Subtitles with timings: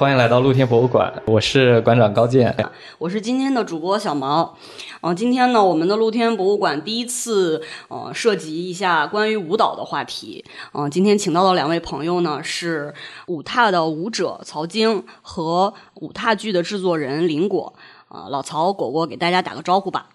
[0.00, 2.56] 欢迎来到露天博物馆，我是馆长高健，
[2.96, 4.56] 我是今天的主播小毛。
[5.02, 10.42] 嗯、今天呢，我们的露天博物馆第一次呃涉及一下关于舞蹈的话题。
[10.72, 12.94] 嗯、今天请到的两位朋友呢是
[13.26, 17.74] 舞踏的舞者曹晶和舞踏剧的制作人林果。
[18.08, 20.08] 啊、老曹、果果给大家打个招呼吧。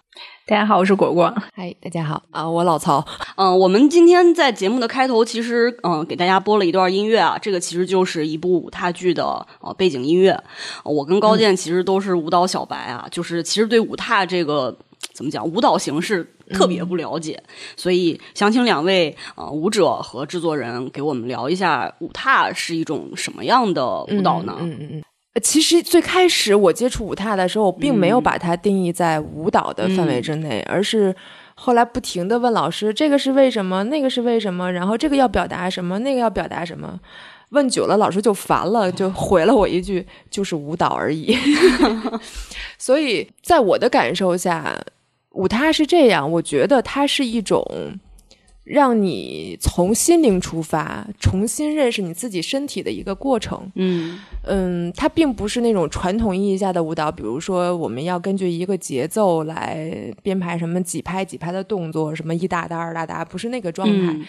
[0.46, 1.34] 大家好，我是果果。
[1.54, 3.04] 嗨，大家好啊，我老曹。
[3.36, 10.30] 嗯、我们今天在节目的开头，其实嗯、给大家播了一段音乐啊，这个其实就是一部舞踏剧的呃背景音乐。
[10.84, 14.78] 呃我跟高健其实都是舞蹈小白啊，就是其实对舞踏这个
[15.12, 17.42] 怎么讲舞蹈形式特别不了解，
[17.76, 24.56] 所以想请两位呃舞者和制作人给我们聊一下舞踏是一种什么样的舞蹈呢？
[24.60, 25.02] 嗯嗯嗯。
[25.36, 31.14] 呃其实最开始我接触舞踏的时候，我并没有把它定义在舞蹈的范围之内，而是
[31.54, 36.98] 后来不停的问老师，这个是为什么，那个是为什么，然后这个要表达什么，那个要表达什么。
[37.50, 41.36] 问久了，老师就烦了，就 回了我一句：“就是舞蹈而已。
[42.78, 44.82] ”所以在我的感受下，
[45.32, 47.62] 舞踏是这样，我觉得它是一种
[48.66, 53.70] 让你从心灵出发，重新认识你自己身体的一个过程。
[53.76, 64.12] 嗯嗯，它并不是那种传统意义下的舞蹈，比如说我们要根据一个节奏来编排什么几拍几拍的动作，什么一大哒二大哒，不是那个状态。
[64.12, 64.26] 嗯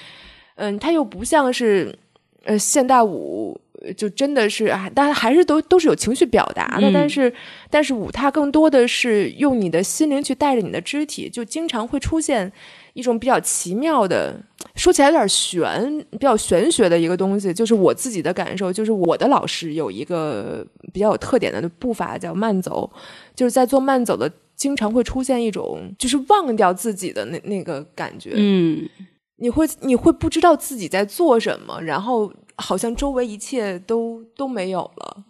[0.57, 1.97] 嗯，它又不像是
[2.43, 7.33] 呃现代舞，呃就真的是啊，但还是都都是有情绪表达的，嗯但是
[7.71, 12.51] 但是舞踏更多的是用你的心灵去带着你的肢体，就经常会出现
[12.97, 14.35] 一种比较奇妙的，
[14.75, 22.89] 说起来有点玄，比较玄学的一个东西，就是我自己的感受，就是我的老师有一个比较有特点的步伐叫慢走，
[23.35, 24.31] 就是在做慢走的。
[24.57, 28.89] 经常会出现一种就是忘掉自己的那那个感觉，嗯
[29.35, 35.23] 你会你会不知道自己在做什么，然后好像周围一切都都没有了，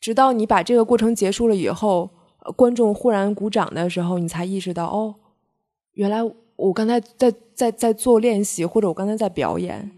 [0.00, 2.10] 直到你把这个过程结束了以后，
[2.44, 5.14] 呃观众忽然鼓掌的时候，你才意识到哦，
[5.92, 6.18] 原来
[6.56, 9.90] 我刚才在在在做练习，或者我刚才在表演，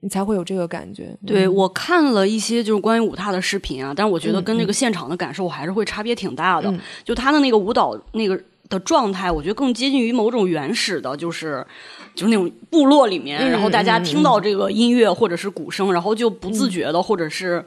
[0.00, 1.16] 你才会有这个感觉。
[1.26, 6.70] 对，嗯我看了一些就是关于舞踏的视频啊，但是我觉得跟这个现场的感受还是会差别挺大的。
[6.70, 11.66] 嗯就他的那个舞蹈那个的状态，我觉得更接近于某种原始的，就是
[12.14, 17.64] 就是那种部落里面，嗯然后大家嗯听到这个音乐或者是鼓声，然后就不自觉的、或者是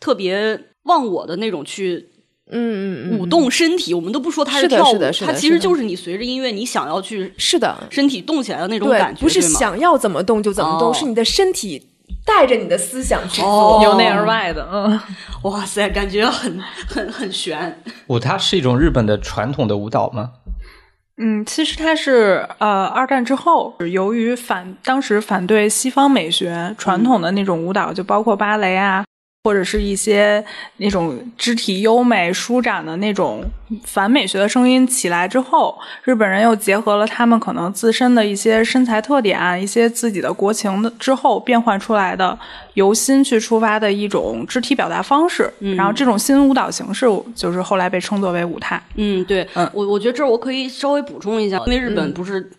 [0.00, 2.08] 特别忘我的那种去。
[2.50, 10.94] 嗯嗯嗯，舞动身体，我们都不说它是跳舞，是的是的它其实就是你随着音乐，你想要去是的，身体动起来的那种感，觉，不是想要怎么动就怎么动，哦。
[10.94, 11.90] 是你的身体
[12.24, 13.78] 带着你的思想去做。
[13.78, 13.80] 哦。
[13.82, 15.00] 由内而外的，嗯，
[15.44, 17.80] 哇塞，感觉很很很悬。
[18.08, 20.30] 舞它是一种日本的传统的舞蹈吗？
[21.16, 29.03] 嗯，其实它是呃，二战之后，由于反当时反对西方美学传统的那种舞蹈，就包括芭蕾啊，
[29.44, 30.42] 或者是一些
[30.78, 33.44] 那种肢体优美、舒展的那种
[33.84, 42.36] 反美学的声音起来之后，日本人又结合了他们可能自身的一些身材特点啊、一些自己的国情的之后变换出来的
[42.72, 45.52] 由心去出发的一种肢体表达方式。
[45.76, 48.82] 然后这种新舞蹈形式就是后来被称作为舞态。
[48.94, 52.50] 嗯，对，嗯我我觉得这儿我可以稍微补充一下，因为日本不是。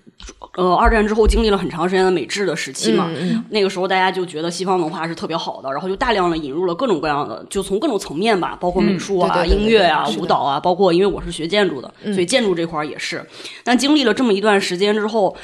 [0.56, 3.10] 呃，二战之后经历了很长时间的美制的时期嘛，
[3.50, 13.24] 那个时候大家就觉得西方文化是特别好的，然后就大量的引入了各种各样的，就从各种层面吧，包括美术啊、对对对对音乐啊、舞蹈啊，包括因为我是学建筑的，所以建筑这块儿也是。
[13.64, 15.36] 但经历了这么一段时间之后，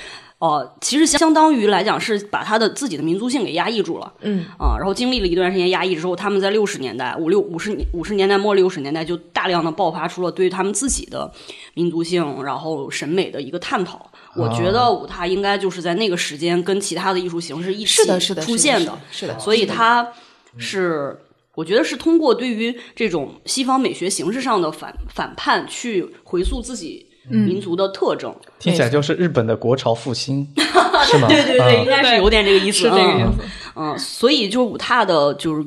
[0.41, 11.31] 呃，其实相当于来讲是把他的自己的民族性给压抑住了，嗯啊，然后经历了一段时间压抑之后，他们在六十年代五六五十年五十年代末六十年代就大量的爆发出了对于他们自己的
[11.75, 14.12] 民族性然后审美的一个探讨。
[14.35, 20.11] 我觉得舞踏应该就是在那个时间跟其他的艺术形式一起是的，是的，出现的，是的，所以它
[20.58, 21.20] 是。
[21.53, 28.34] 我觉得是通过对于这种西方美学形式上的反反叛，去回溯自己民族的特征。
[28.59, 31.28] 听起来就是日本的国潮复兴， 是吗？
[31.28, 33.44] 对对对，应啊该是有点这个意思，是这个意嗯思。
[33.76, 35.66] 嗯，所以就是舞踏的，就是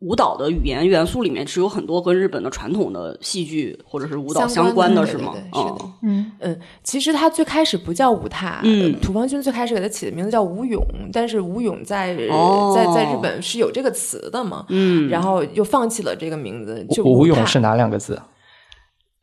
[0.00, 5.34] 舞蹈的语言元素里面是有很多跟日本的传统的戏剧或者是舞蹈相相关的，是吗？
[5.52, 5.78] 嗯。
[6.02, 6.32] 嗯。
[6.40, 8.62] 嗯，其实它最开始不叫舞踏，
[9.00, 12.74] 土方君最开始给它起的名字叫舞踊，但是舞踊在、哦。
[12.76, 18.20] 在在日本是有这个词的嘛，嗯，然后又放弃了这个名字，就舞踏踊是哪两个字？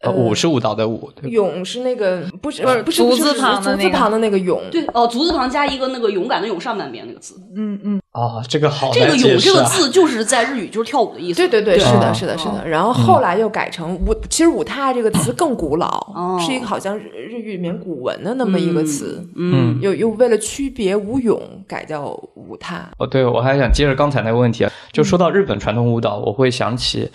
[0.03, 1.29] 呃，舞是舞蹈的舞，对吧？
[1.29, 3.83] 勇是那个不是不是不是足字旁的那个。
[3.83, 9.53] 足字旁的那个勇，对，哦，足字旁加一个那个勇敢的勇上半边那个字，嗯嗯，哦，这个好这个勇这。
[9.53, 11.37] 个字就是在日语就是跳舞的意思。
[11.37, 12.67] 对对对，是啊的，是的，是的。
[12.67, 16.37] 然后后来又改成舞，其实舞踏这个词更古老，哦。
[16.45, 22.89] 是一个好像日日语里面古文的那么一个词，嗯，又又为了区别舞勇改叫舞踏。
[22.97, 27.09] 哦，对，我还想接着刚才那个问题啊，就说到日本传统舞蹈，我会想起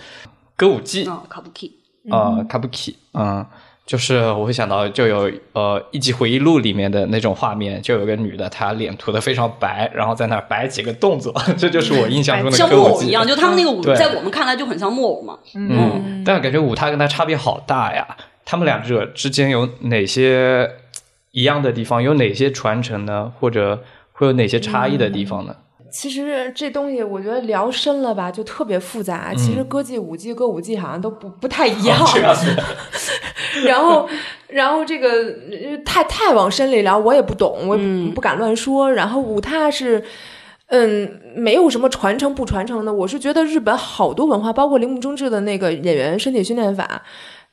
[0.56, 1.04] 歌舞伎。
[1.04, 1.72] 啊，kabuki，
[2.10, 3.44] 呃 kabuki，嗯，
[3.86, 15.38] 就是我会想到就有呃一集回忆录里面的那种画面，就有个女的，她脸涂的非常白，然后在那儿摆几个动作， 这就是我印象中的像木偶一样，就他们那个舞，在我们看来就很像木偶嘛。
[15.54, 18.06] 嗯，但感觉舞踏跟它差别好大呀。
[18.44, 20.70] 他们两者之间有哪些
[21.32, 22.02] 一样的地方？
[22.02, 23.30] 有哪些传承呢？
[23.38, 25.54] 或者会有哪些差异的地方呢？
[25.90, 29.32] 其实这东西我觉得聊深了吧，就特别复杂。
[29.34, 31.98] 其实歌伎、舞伎、歌舞伎好像都不不太一样。
[33.64, 34.08] 然后，
[34.48, 35.08] 然后这个
[35.50, 38.92] 呃太太往深里聊，我也不懂，我也不,、不敢乱说。
[38.92, 40.04] 然后舞踏是，
[40.66, 42.92] 嗯，没有什么传承不传承的。
[42.92, 47.02] 我是觉得日本好多文化，包括铃木忠志的那个演员身体训练法。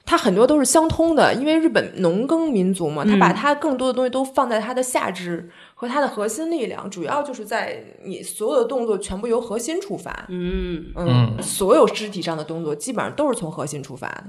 [0.06, 10.26] 它很多都是相通的，因为日本农耕民族嘛，它把它更多的东西都放在它的下肢和它的核心力量，主要就是在你所有的动作全部由核心出发。
[10.30, 14.26] 嗯，嗯，所有肢体上的动作基本上都是从核心出发的，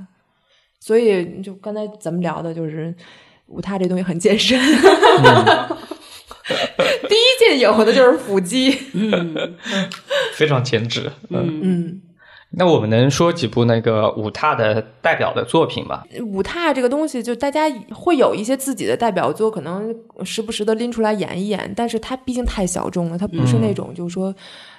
[0.80, 2.94] 所以就刚才咱们聊的就是
[3.48, 4.58] 舞踏这东西很健身。
[7.08, 8.70] 第一件有的就是腹肌，
[10.34, 11.10] 非常减脂。
[11.30, 12.00] 嗯，嗯，
[12.50, 16.04] 那我们能说几部那个武踏的代表的作品吗？
[16.22, 19.94] 武踏这个东西，就大家会有一些自己的代表作，可能
[20.24, 24.34] 时不时的拎出来演一演，但是它毕竟太小众了，它不是那种就是说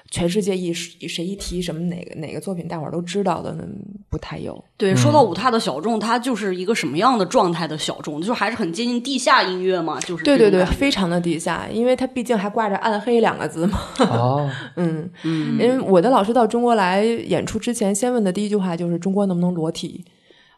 [0.09, 3.63] 全世界一谁一提什么哪个哪个作品大伙儿都知道的，那
[4.09, 4.63] 不太有。
[4.77, 8.19] 对，说到舞踏的小众，它就是一个什么样的状态的小众？
[8.19, 13.79] 就是还是很接近地下音乐嘛，就是对对对，非常的地下，因为它毕竟还挂着“暗黑”两个字嘛。
[13.99, 20.05] 哦， 嗯，嗯因为我的老师到中国来演出之前，先问的第一句话就是中国能不能裸体。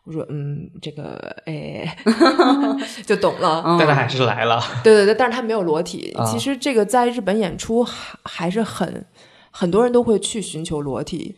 [0.06, 1.96] 我说嗯，这个哎
[3.06, 3.62] 就懂了。
[3.64, 4.60] 嗯但他还是来了。
[4.84, 6.12] 对对对，但是他没有裸体。
[6.18, 9.06] 啊其实这个在日本演出还还是很
[9.52, 11.36] 很多人都会去寻求裸体，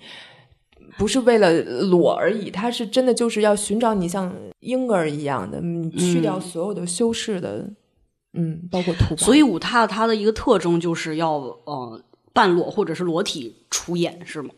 [0.97, 7.69] 不是为了裸而已，他是真的就是要寻找你像婴儿一样的，你去掉所有的修饰的，
[8.33, 9.15] 嗯，包括图。
[9.15, 11.35] 所以舞踏它的一个特征就是要
[11.65, 12.01] 呃
[12.33, 14.49] 半裸或者是裸体出演，是吗？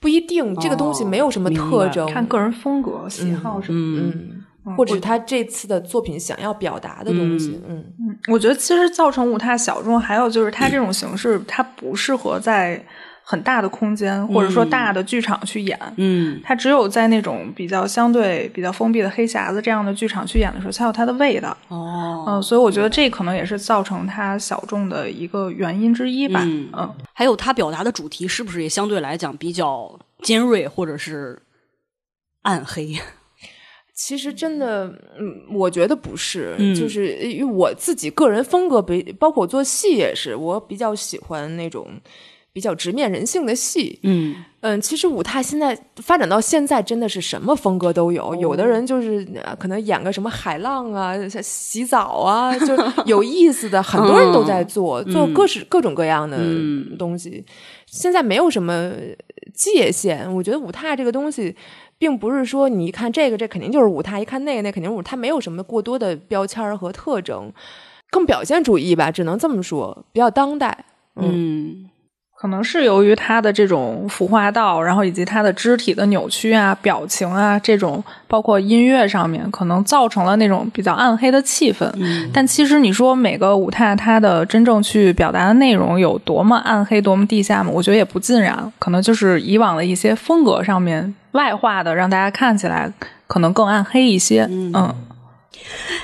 [0.00, 4.02] 不一定，这个东西没有什么特征，看个人风格、喜好什么的。
[4.04, 4.37] 嗯，嗯，
[4.76, 12.84] 或者他这次的作品想要表达的东西，嗯嗯我觉得其实造成舞台小众，还有就是它这种形式，它不适合在
[13.22, 15.78] 很大的空间或者说大的剧场去演。
[15.96, 21.54] 嗯它只有在那种比较相对比较封闭的黑匣子这样的剧场去演的时候，才有它的味道。
[21.68, 26.40] 哦，嗯，所以我觉得这可能也是造成它小众的一个原因之一吧。
[26.44, 31.38] 嗯嗯还有它表达的主题是不是也相对来讲比较尖锐或者是
[32.42, 32.98] 暗黑？
[34.00, 34.86] 其实真的，
[35.18, 41.88] 嗯，我觉得不是，嗯就是因为我自己个人风格比，包括我做戏也是，我比较喜欢那种
[42.52, 43.98] 比较直面人性的戏。
[44.04, 48.36] 嗯嗯，其实舞踏现在发展到现在，真的是什么风格都有。
[48.36, 57.44] 有的人就是、呃可能演个什么海浪啊、洗澡啊，就是 有意思的，很多人都在做，做各式各种各样的嗯东西。
[57.86, 58.92] 现在没有什么
[59.52, 61.56] 界限，我觉得舞踏这个东西。
[61.98, 65.02] 并不是说你一看这个，这肯定就是舞台；一看那个，那肯定是舞。
[65.02, 67.52] 它没有什么过多的标签和特征，
[68.10, 70.84] 更表现主义吧，只能这么说，比较当代。
[71.16, 71.90] 嗯
[72.40, 81.90] 可能是由于他的这种服化道，然后以及他的肢体的扭曲啊、表情啊，这种包括音乐上面，可能造成了那种比较暗黑的气氛。
[81.96, 87.72] 嗯但其实你说每个舞踏它的真正去表达的内容有多么暗黑、多么地下嘛？
[87.74, 92.92] 我觉得也不尽然，可能就是以往的一些风格上面外化的，让大家看起来
[93.26, 94.46] 可能更暗黑一些。
[94.48, 94.94] 嗯嗯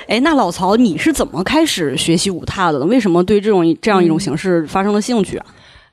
[0.07, 2.85] 哎，那老曹，你是怎么开始学习舞踏的呢？
[2.85, 5.45] 为什么对这种这样一种形式发生了兴趣啊？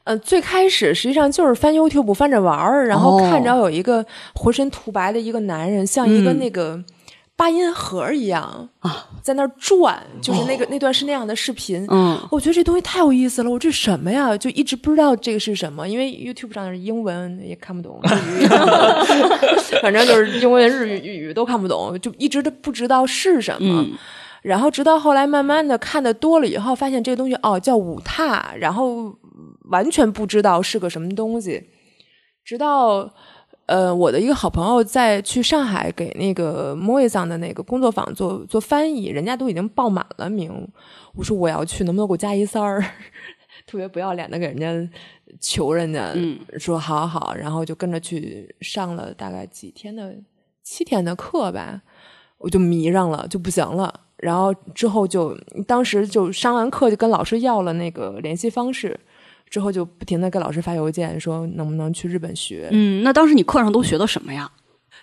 [0.05, 4.05] 呃，最开始实际上就是翻 YouTube 翻着玩儿，然后哦看着有一个
[4.35, 6.83] 浑身涂白的一个男人，像一个嗯那个
[7.37, 11.87] 八音盒一样啊，在那儿转，就是那个、那段是那样的视频。
[11.91, 14.37] 嗯我觉得这东西太有意思了，我这什么呀？
[14.37, 18.01] 就一直不知道这个是什么，因为 YouTube 上的英文也看不懂，
[19.81, 23.83] 反正就是英文、日语、日语都看不懂，就一直都不知道是什么。
[23.83, 23.93] 嗯
[24.43, 29.15] 然后直到后来慢慢的看的多了以后，发现这个东西哦叫舞踏，然后
[29.71, 31.71] 完全不知道是个什么东西，
[32.45, 33.13] 直到
[33.67, 40.51] 呃，我的一个好朋友在去上海给那个莫伊桑的那个工作坊做做翻译，人家都已经报满了名。
[41.15, 42.85] 我说我要去，能不能给我加一三儿？
[43.67, 44.93] 特别不要脸的给人家
[45.41, 50.15] 求人家，嗯说好好好，然后就跟着去上了大概几天的
[50.63, 51.81] 七天的课吧，
[52.39, 54.01] 我就迷上了，就不行了。
[54.17, 55.37] 然后之后就
[55.67, 58.99] 当时就上完课就跟老师要了那个联系方式，
[59.53, 62.71] 之后就不停的给老师发邮件说能不能去日本学。
[62.73, 64.51] 嗯，那当时你课上都学的什么呀？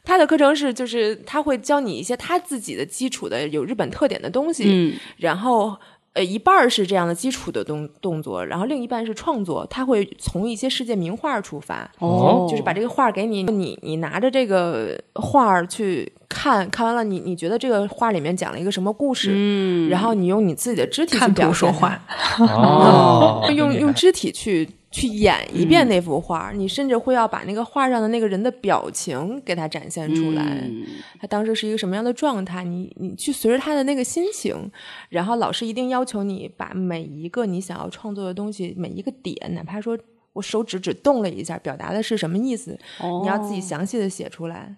[0.03, 5.77] 他的课程是就是他会教你一些他自己的基础的有日本特点的东西，嗯然后
[6.13, 21.99] 呃一半是这样的基础的动动作，然后另一半是创作，他会从一些世界名画出发，哦就是把这个画给你，你你拿着这个画儿去看看完了你，你觉得这个画里面讲了一个什么故事，嗯，然后你用你自己的肢体去表现说话，，
[22.39, 23.45] 哦。
[23.51, 30.43] 用用肢体去去演一遍那幅画，你甚至会要把那个画上的那个人的表情给他展现出来。
[30.43, 30.85] 嗯。
[31.19, 34.71] 他当时是一个什么样的状态，你你去随着他的那个心情，
[35.09, 39.97] 然后老师一定要求你把每一个你想要创作的东西，每一个点，哪怕说
[40.33, 44.75] 我手指只动了一下，表达的是什么意思，哦你要自己详细的写出来，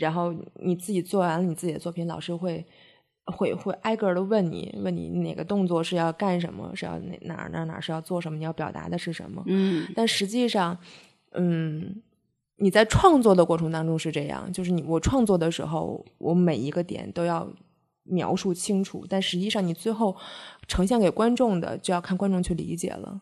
[0.00, 2.66] 然后你自己做完了你自己的作品，老师会。
[3.26, 9.40] 会会挨个的问你，问你哪个动作是要干什么，是要哪哪哪哪是要做什么，你要表达的是什么。
[9.46, 10.76] 嗯但实际上，
[11.32, 12.02] 嗯，
[12.56, 17.48] 你在创作的过程当中是这样，就是你我创作的时候，我每一个点都要
[18.02, 20.16] 描述清楚，但实际上你最后
[20.66, 23.20] 呈现给观众的，就要看观众去理解了。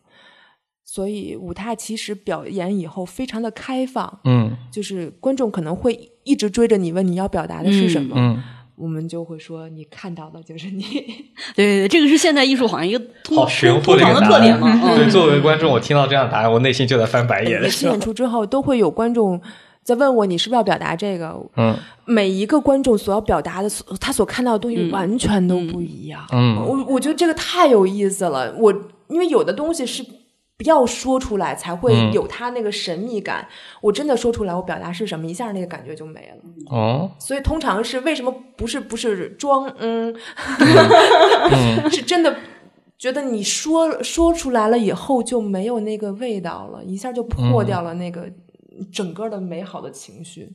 [0.83, 8.43] 所以舞踏其实表演以后非常的开放，嗯就是观众可能会一直追着你问你要表达的是什么，嗯，
[8.75, 10.83] 我们就会说你看到的就是你。
[11.55, 14.69] 对对对，这个是现代艺术好像一个通好玄乎通常的特点嘛。
[14.85, 17.67] 嗯对，作为观众，我听到这样的答案，我内心就在翻白眼每。
[17.67, 19.41] 次演出之后，都会有观众
[19.83, 26.23] 在问我你是不是要表达这个，嗯每一个观众所要表达的，所他所看到的东西完全都不一样。
[26.31, 28.53] 嗯我我觉得这个太有意思了。
[28.57, 28.71] 我
[29.07, 30.05] 因为有的东西是
[30.59, 33.47] 不要说出来才会嗯有它那个神秘感。
[33.81, 36.35] 我真的说出来，我表达是什么，一下那个感觉就没了。
[36.69, 40.13] 哦，所以通常是为什么不是不是装嗯，
[41.89, 42.35] 是真的。
[42.97, 48.29] 觉得你说说出来了以后就没有那个味道了，一下就破掉了那个
[48.91, 50.51] 整个的美好的情绪，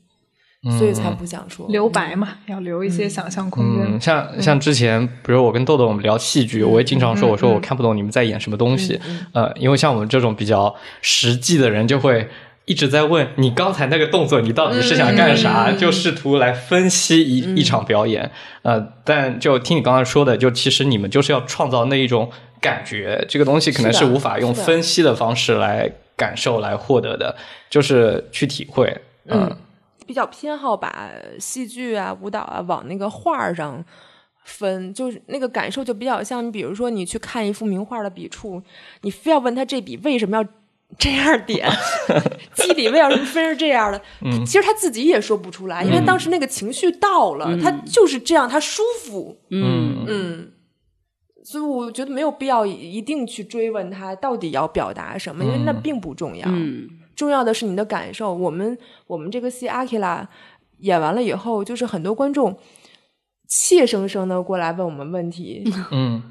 [0.78, 3.84] 所以才不想说留白嘛，要留一些想象空间。
[3.86, 8.98] 嗯，像像之前，比如我跟豆豆我们聊戏剧，我也经常说，我说我看不懂你们在演什么东西。
[9.32, 12.28] 呃，因为像我们这种比较实际的人，就会
[12.64, 15.70] 一直在问你刚才那个动作，你到底是想干啥？
[15.72, 18.30] 就试图来分析一、一场表演。
[18.62, 22.30] 呃，但就听你刚才说的，就其实你们就是要创造那一种
[22.62, 27.36] 感觉，这个东西可能是无法用分析的方式来感受来获得的，
[27.68, 28.96] 就是去体会。
[29.26, 29.54] 嗯
[30.06, 33.84] 比较偏好把戏剧啊、舞蹈啊往那个画儿上
[34.44, 38.62] 分，就是那个感受就比较像你，比如说你去看一幅名画的笔触，
[39.02, 40.44] 你非要问他这笔为什么要
[40.98, 41.68] 这样点，
[42.54, 44.00] 基底为什么分是这样的，
[44.46, 50.50] 其实他自己也说不出来，因为当时那个情绪到了，他就是这样，他舒服，嗯嗯。
[51.46, 56.48] 所以我觉得没有必要一定去追问他到底要表达什么，因为那并不重要。
[56.48, 58.32] 嗯重要的是你的感受。
[58.34, 60.28] 我们我们这个戏《阿基拉》
[60.78, 62.56] 演完了以后，就是很多观众
[63.48, 65.64] 怯生生的过来问我们问题。
[65.90, 66.22] 嗯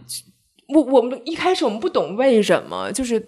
[0.68, 3.20] 我我们一开始我们不懂为什么，就是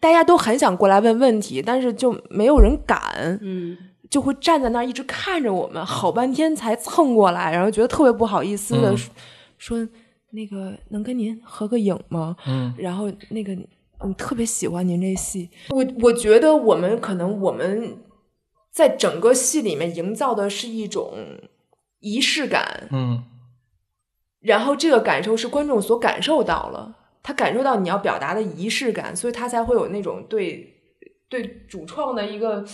[0.00, 3.76] 大家都很想过来问问题，但是就没有人敢，嗯
[4.10, 8.96] 就会站在那儿一直看着我们，好半天才蹭过来，然后觉得特别不好意思的、嗯
[9.58, 9.86] 说
[10.30, 13.56] ：“那个能跟您合个影吗？”嗯然后那个
[14.00, 17.98] 我特别喜欢您这戏，我我觉得我们可能我们
[18.70, 21.12] 在整个戏里面营造的是一种
[22.00, 23.24] 仪式感，嗯
[24.40, 30.74] 然后这个感受是观众所感受到了，他感受到你要表达的仪式感，所以他才会有那种对
[31.28, 32.64] 对主创的一个。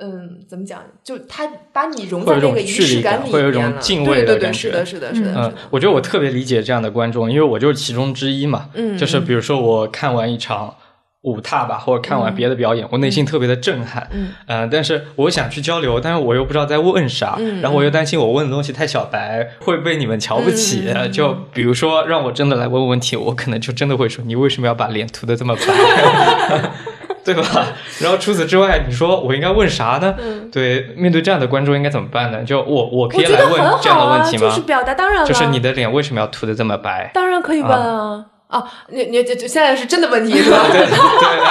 [0.00, 0.80] 嗯，怎么讲？
[1.04, 8.70] 就他把你融在会有一种那个仪式感里感会有一，种敬畏的对对对，感觉是的，是的，是的，嗯、我觉得我特别理解这样的观众，因为我就是其中之一嘛。
[8.74, 10.74] 嗯就是比如说我看完一场
[11.22, 14.08] 舞踏吧，或者看完别的表演，我内心特别的震撼。
[14.12, 20.84] 嗯呃但是我想去交流，但是我又不知道在问啥，嗯然后我又担心我问的东西太小白，会被你们瞧不起。
[20.94, 26.70] 嗯就比如说让我真的来问问题，我可能就真的会说你为什么要把脸涂的这么白？
[27.34, 27.66] 对吧？
[28.00, 30.14] 然后除此之外，你说我应该问啥呢？
[30.52, 32.42] 对，面对这样的观众应该怎么办呢？
[32.44, 34.48] 就我我可以来问这样的问题吗？
[34.48, 37.10] 就是表达，当然了，就是你的脸为什么要涂的这么白？
[37.14, 38.26] 当然可以问啊。
[38.50, 40.58] 啊，你你这这现在是真的问题是吧？
[40.72, 40.98] 对对，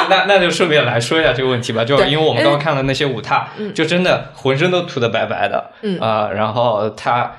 [0.10, 7.32] 那那就顺便来说一下这个问题吧，就因为我们刚刚看了那些舞踏，就真的浑身都涂的白白的，嗯啊、然后他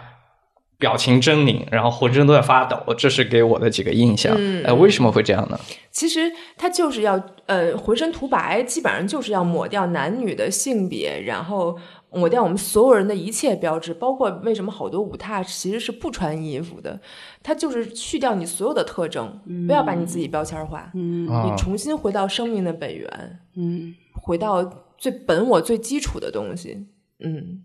[0.80, 4.34] 表情狰狞，然后浑身都在发抖，这是给我的几个印象。
[4.36, 5.60] 嗯呃，为什么会这样呢？
[5.92, 11.78] 其实他就是要呃浑身涂白，基本上就是要抹掉男女的性别，然后
[12.10, 16.98] 抹掉我们所有人的一切标志，包括为什么好多舞踏其实是不穿衣服的，
[17.42, 23.94] 它就是去掉你所有的特征，不要把你自己标签化，嗯啊你重新回到生命的本源，嗯。
[24.22, 24.62] 回到
[24.98, 26.86] 最本我最基础的东西。
[27.24, 27.62] 嗯，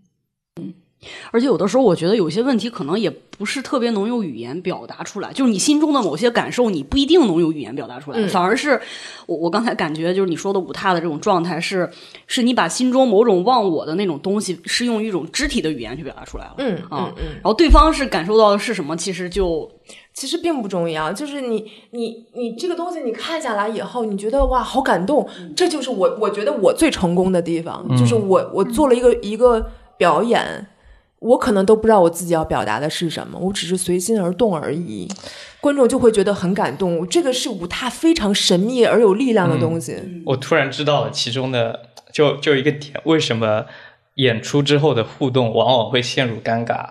[1.30, 8.28] 而且有的时候，我觉得有些问题可能也不是特别能用语言表达出来，就是你心中的某些感受，你不一定能用语言表达出来，嗯。
[8.28, 8.80] 反而是
[9.26, 11.88] 我我刚才感觉就是你说的舞踏的这种状态是，
[12.26, 16.54] 是你把心中某种忘我的那种东西，是用一种肢体的语言去表达出来了。
[16.58, 17.24] 嗯啊嗯嗯。
[17.34, 19.70] 然后对方是感受到的是什么，其实就
[20.14, 30.66] 其实并不重要，就是你你你这个东西你看下来以后，你觉得哇好感动，这就是我我觉得我最成功的地方，就是我我做了一个一个表演，
[31.18, 35.08] 我可能都不知道我自己要表达的是什么，我只是随心而动而已，
[35.60, 39.96] 观众就会觉得很感动，这个是舞踏非常神秘而有力量的东西。
[40.26, 43.64] 我突然知道了其中的就就一个点，为什么
[44.16, 46.86] 演出之后的互动往往会陷入尴尬？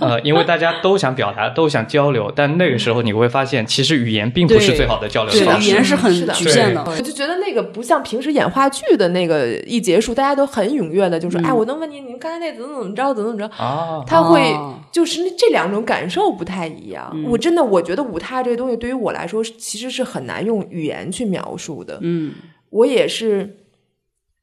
[0.00, 5.70] 呃，因为大家都想表达，都想交流，但那个时候你会发现，其实语言并不是最好的交流方式。
[5.70, 6.84] 语言是很局限的。
[6.86, 17.10] 我就觉得那个不像平时演话剧的那个一结束，大家都很踊跃的就说：“哎，我能问你，你刚才那怎么怎么着，怎么怎么着。”啊，他会哦就是这两种感受不太一样。
[17.26, 21.98] 我真的我觉得舞踏这个东西对于我来说，其实是很难用语言去描述的。
[22.02, 22.34] 嗯
[22.70, 23.56] 我也是，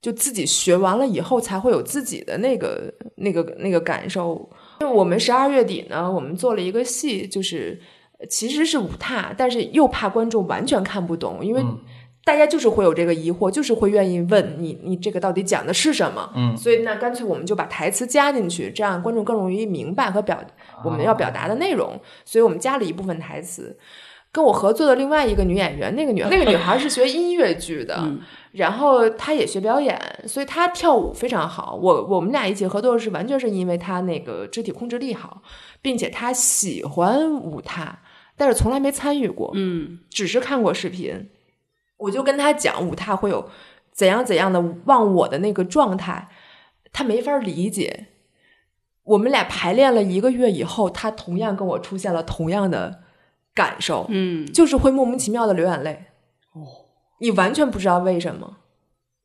[0.06, 4.48] 就自己学完了以后，才会有自己的那个那个那个感受。
[4.82, 7.82] 因为我们十二月底呢，我们做了一个戏，就是
[8.20, 11.66] 呃其实是舞踏，但是又怕观众完全看不懂，因为
[12.24, 16.32] 大家就是会有这个疑惑，就是会愿意问你，你这个到底讲的是什么？
[16.36, 20.40] 嗯所以那干脆我们就把台词加进去，这样观众更容易明白和表
[20.84, 22.00] 我们要表达的内容。
[22.24, 23.76] 所以我们加了一部分台词。
[24.32, 28.06] 跟我合作的另外一个女演员，那个女那个女孩是学音乐剧的，
[28.56, 31.78] 然后他也学表演，所以他跳舞非常好。
[31.82, 35.42] 我我们俩一起合作是完全是因为他那个肢体控制力好，
[35.82, 38.00] 并且他喜欢舞踏，
[38.38, 41.30] 但是从来没参与过，嗯只是看过视频。
[41.98, 43.50] 我就跟他讲舞踏会有
[43.92, 46.30] 怎样怎样的忘我的那个状态，
[46.94, 48.08] 他没法理解。
[49.04, 53.02] 我们俩排练了一个月以后，他同样跟我出现了同样的
[53.54, 56.06] 感受，嗯就是会莫名其妙的流眼泪。
[56.54, 56.85] 哦，
[57.20, 58.58] 你完全不知道为什么。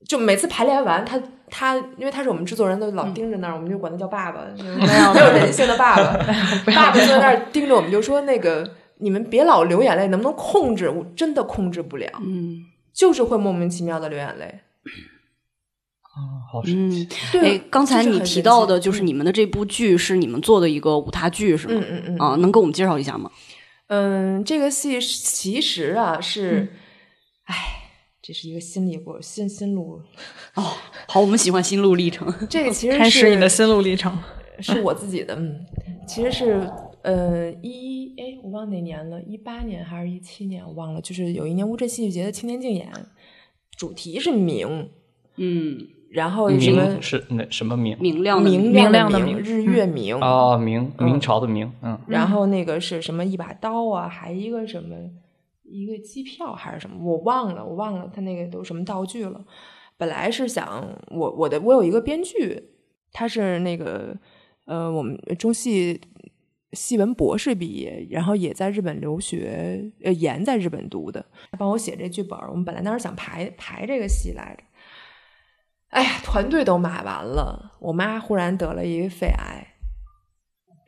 [0.08, 6.16] 就每次排练完，他他因为他是我们制作人，都老盯着那儿，我们就管他叫爸爸， 没有没有人性的爸爸，
[6.74, 10.88] 爸爸就在那儿盯着我们，就说那个你们别老流眼泪，能不能控制？
[10.88, 14.60] 我真的控制不了，嗯就是会莫名其妙的流眼泪。
[16.50, 17.04] 好神奇。
[17.04, 17.08] 嗯。
[17.32, 21.74] 对哎，刚才你提到的，就是你们的这部剧是你们做的一个舞台剧，是吗？
[21.74, 23.30] 嗯嗯嗯啊，能给我们介绍一下吗？
[23.86, 26.76] 嗯，这个戏其实啊是，哎、
[28.30, 30.00] 这是一个心理过心心路，
[30.54, 30.62] 哦，
[31.08, 32.32] 好，我们喜欢心路历程。
[32.48, 34.16] 这个其实开始你的心路历程。
[34.60, 35.66] 是我自己的，嗯，
[36.06, 36.70] 其实是
[37.02, 42.88] 呃一哎我忘哪年了，一八年还是一七年我忘了，就是有一年乌镇戏剧节的青年竞演，
[43.76, 44.88] 主题是明，
[45.34, 47.98] 嗯，然后什么明是那什么明？
[47.98, 54.94] 明亮的明明亮的的明日月明，哦，明明朝的明，嗯，然后那个是什么一把刀啊，还一个什么
[55.70, 59.44] 一个机票还是什么，我忘了，我忘了他那个都什么道具了。
[59.96, 62.70] 本来是想我我的我有一个编剧，
[63.12, 64.16] 他是那个
[64.66, 66.00] 呃我们中戏
[66.72, 71.24] 戏文博士毕业，然后也在日本留学，呃研在日本读的，
[71.58, 72.38] 帮我写这剧本。
[72.48, 74.64] 我们本来当时想排排这个戏来着，
[75.88, 79.66] 哎呀，团队都买完了，我妈忽然得了一个肺癌，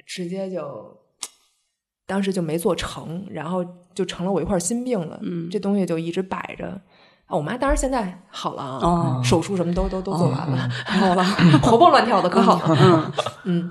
[0.06, 0.98] 直接就
[2.06, 5.18] 当时就没做成，然后就成了我一块心病了。
[5.22, 6.80] 嗯这东西就一直摆着。
[7.26, 11.24] 啊，我妈当然现在好了啊，哦手术什么都都都做完了， 好了，
[11.62, 12.76] 活蹦乱跳的，可好了。
[12.80, 13.12] 嗯
[13.62, 13.70] 嗯，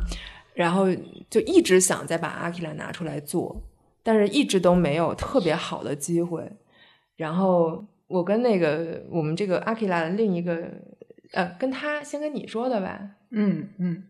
[0.54, 0.86] 然后
[1.30, 3.62] 就一直想再把阿基拉拿出来做，
[4.04, 6.50] 但是一直都没有特别好的机会。
[7.18, 10.68] 然后我跟那个我们这个阿基拉的另一个
[11.34, 14.04] 呃，跟他先跟你说的吧，嗯嗯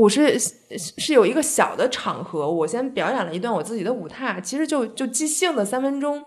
[0.00, 6.24] 我是是是有一个小的场合，我先表演了一段我自己的舞踏，其实就就即兴的三分钟。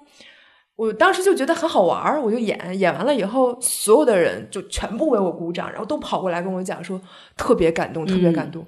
[0.75, 6.99] 我当时就觉得很好玩儿，我就演，演完了以后，所有的人就全部为我鼓掌，然后都跑过来跟我讲说
[7.38, 8.65] 特别感动，特别感动。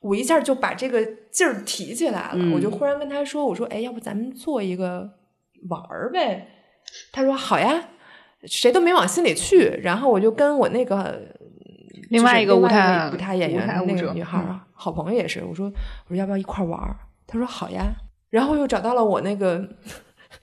[0.00, 5.08] 我一下就把这个劲儿提起来了，嗯我就忽然跟他说：“我说，哎，要不咱们做一个
[5.70, 6.48] 玩儿呗？”
[7.12, 7.88] 他说：“好呀。”
[8.46, 9.80] 谁都没往心里去。
[9.82, 11.18] 然后我就跟我那个
[12.14, 16.96] 另外一个舞台舞台演员舞台舞者那个女孩儿、嗯好朋友也是，我说我说要不要一块玩儿？
[17.26, 17.86] 她说好呀。
[18.28, 19.64] 然后又找到了我那个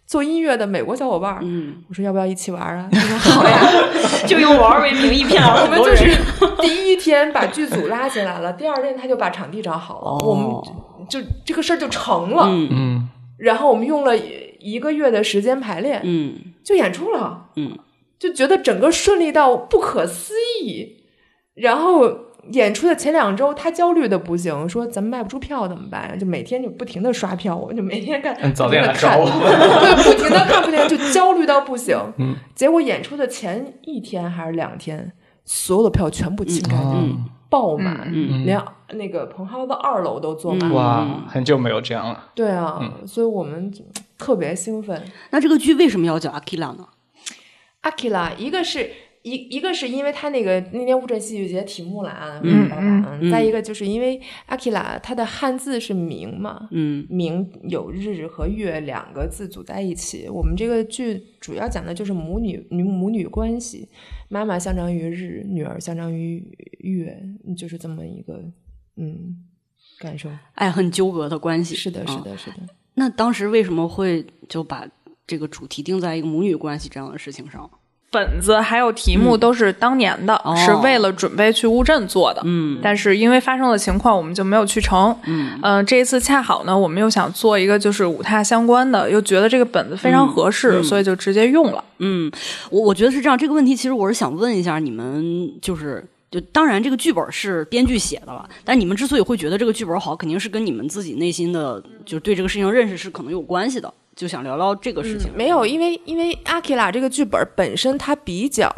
[0.08, 2.90] 做音乐的美国小伙伴儿，嗯，我说要不要一起玩儿啊？
[2.92, 3.60] 他说好呀。
[4.26, 6.08] 就用玩为名义骗了我很多人。
[6.08, 12.46] 们就是第一天把剧组拉进来了，第二天他就把场地找好了，哦我们就这个事儿就成了。
[12.48, 14.14] 嗯嗯，然后我们用了
[14.60, 17.78] 一个月的时间排练，嗯就演出了，嗯，
[18.18, 21.01] 就觉得整个顺利到不可思议。
[21.54, 22.10] 然后
[22.52, 26.18] 演出的前两周，他焦虑的不行，说咱们卖不出票怎么办？
[26.18, 31.98] 就每天就不停的刷票，我就每天看，嗯早点来找我对，不停的看，不停的就焦虑到不行。
[32.18, 35.12] 嗯，结果演出的前一天还是两天，
[35.46, 38.60] 所有的票全部清干净，嗯爆满，嗯连
[38.94, 40.76] 那个蓬蒿的二楼都坐满了。
[40.76, 42.30] 哇，很久没有这样了。
[42.34, 43.72] 对啊，嗯所以我们
[44.18, 45.04] 特别兴奋。
[45.32, 46.88] 那这个剧为什么要叫 Akila 呢？
[47.82, 48.90] 阿基拉，一个是
[49.24, 52.70] 一一个是因为他那个那天乌镇戏剧节题目了啊，嗯
[53.22, 60.28] 嗯再一个就是因为阿基拉他的汉字是明嘛，嗯明有日和月两个字组在一起。
[60.28, 63.88] 我们这个剧主要讲的就是母女女母女关系，
[64.28, 66.44] 妈妈相当于日，女儿相当于
[66.80, 67.22] 月，
[67.56, 68.44] 就是这么一个
[68.98, 69.36] 嗯
[70.00, 70.30] 感受。
[70.56, 71.76] 爱恨纠葛的关系。
[71.76, 72.58] 是的，是嗯的，是的。
[72.96, 74.88] 那当时为什么会就把
[75.28, 77.70] 这个主题定在一个母女关系这样的事情上？
[78.12, 82.41] 本子还有题目都是当年的，哦是为了准备去乌镇做的。
[82.43, 85.17] 嗯但是因为发生的情况，我们就没有去成。
[85.24, 91.82] 嗯嗯、这一次恰好呢，我们又想做一个就是舞踏相关的，又觉得这个本子非常合适，所以就直接用了。
[92.00, 92.30] 嗯，
[92.69, 93.38] 我我觉得是这样。
[93.38, 103.93] 这个问题其实我是想问一下你们，就是就当然这个剧本是编剧写的了，但你们之所以会觉得这个剧本好，肯定是跟你们自己内心的就是对这个事情认识是可能有关系的。
[104.15, 105.32] 就想聊聊这个事情。
[105.36, 108.69] 没有，因为因为阿基拉这个剧本本身它比较，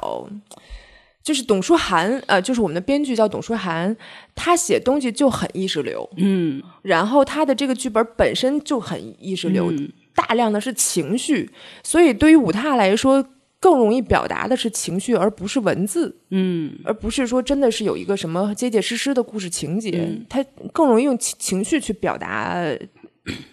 [1.24, 3.96] 就是董书涵，呃，就是我们的编剧叫董书涵，
[4.36, 11.50] 他写东西就很意识流，嗯然后他的这个剧本本身就很意识流，嗯大量的是情绪，
[11.84, 13.26] 所以对于舞踏来说。
[13.64, 20.44] 更容易表达的是情绪，而不是文字，嗯而不是说真的是有一个什么结结实实的故事情节，嗯它
[20.74, 22.62] 更容易用情情绪去表达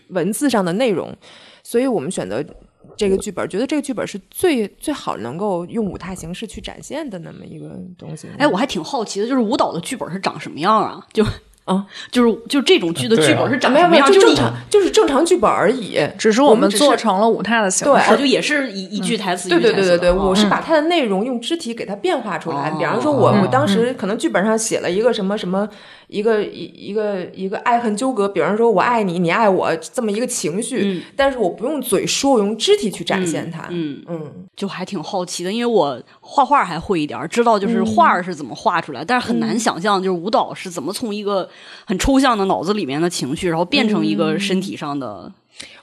[0.08, 1.16] 文字上的内容，
[1.70, 2.44] 所以我们选择
[2.96, 8.26] 这个剧本，觉得这个剧本是最最好能够用舞台形式去展现的那么一个东西。
[8.38, 11.00] 哎，我还挺好奇的，就是舞蹈的剧本是长什么样啊？
[11.12, 11.24] 就
[11.66, 14.10] 啊， 就是就这种剧的剧本是长什么样？
[14.10, 15.96] 你就正常就是正常剧本而已。
[16.18, 18.08] 只是我们做成了舞台的形对式。
[18.08, 19.60] 对，就也是一一句台词对。
[19.60, 22.70] 对对对对，我是哦把它的内容用肢体给它变化出来。
[22.70, 25.68] 哦比方说我，我嗯当时可能剧本上写了一个什么什么，
[26.10, 28.28] 一个一一个一个爱恨纠葛。
[28.28, 33.66] 比方说我爱你，你爱我，这么一个情绪，嗯但是我不用嘴说，我用肢体去展现它。
[33.70, 41.48] 嗯，嗯就还挺好奇的，因为我画画还会一点儿，知道就是画是怎么画出来，但是很难想象就是舞蹈是怎么从一个
[41.86, 45.32] 很抽象的脑子里面的情绪，然后变成一个身体上的，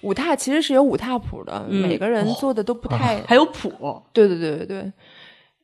[0.01, 3.23] 舞踏其实是有舞踏谱的，嗯每个人做的都不太。
[3.25, 3.71] 还有谱。
[4.11, 4.91] 对对对对对，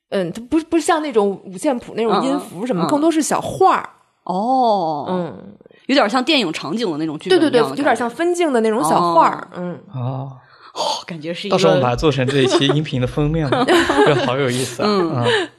[0.10, 3.90] 嗯，它不不像那种五线谱那种嗯音符什么，嗯更多是小画儿。
[4.24, 5.56] 哦，嗯，
[5.88, 9.48] 有点像电影场景的那种剧对对对，有点像分镜的那种小画儿。
[9.56, 10.32] 嗯，哦，
[10.74, 13.64] 哦感觉是一到时候我们把它做成这一期音频的封面吧，
[14.06, 14.88] 这好有意思啊！
[14.90, 15.50] 嗯。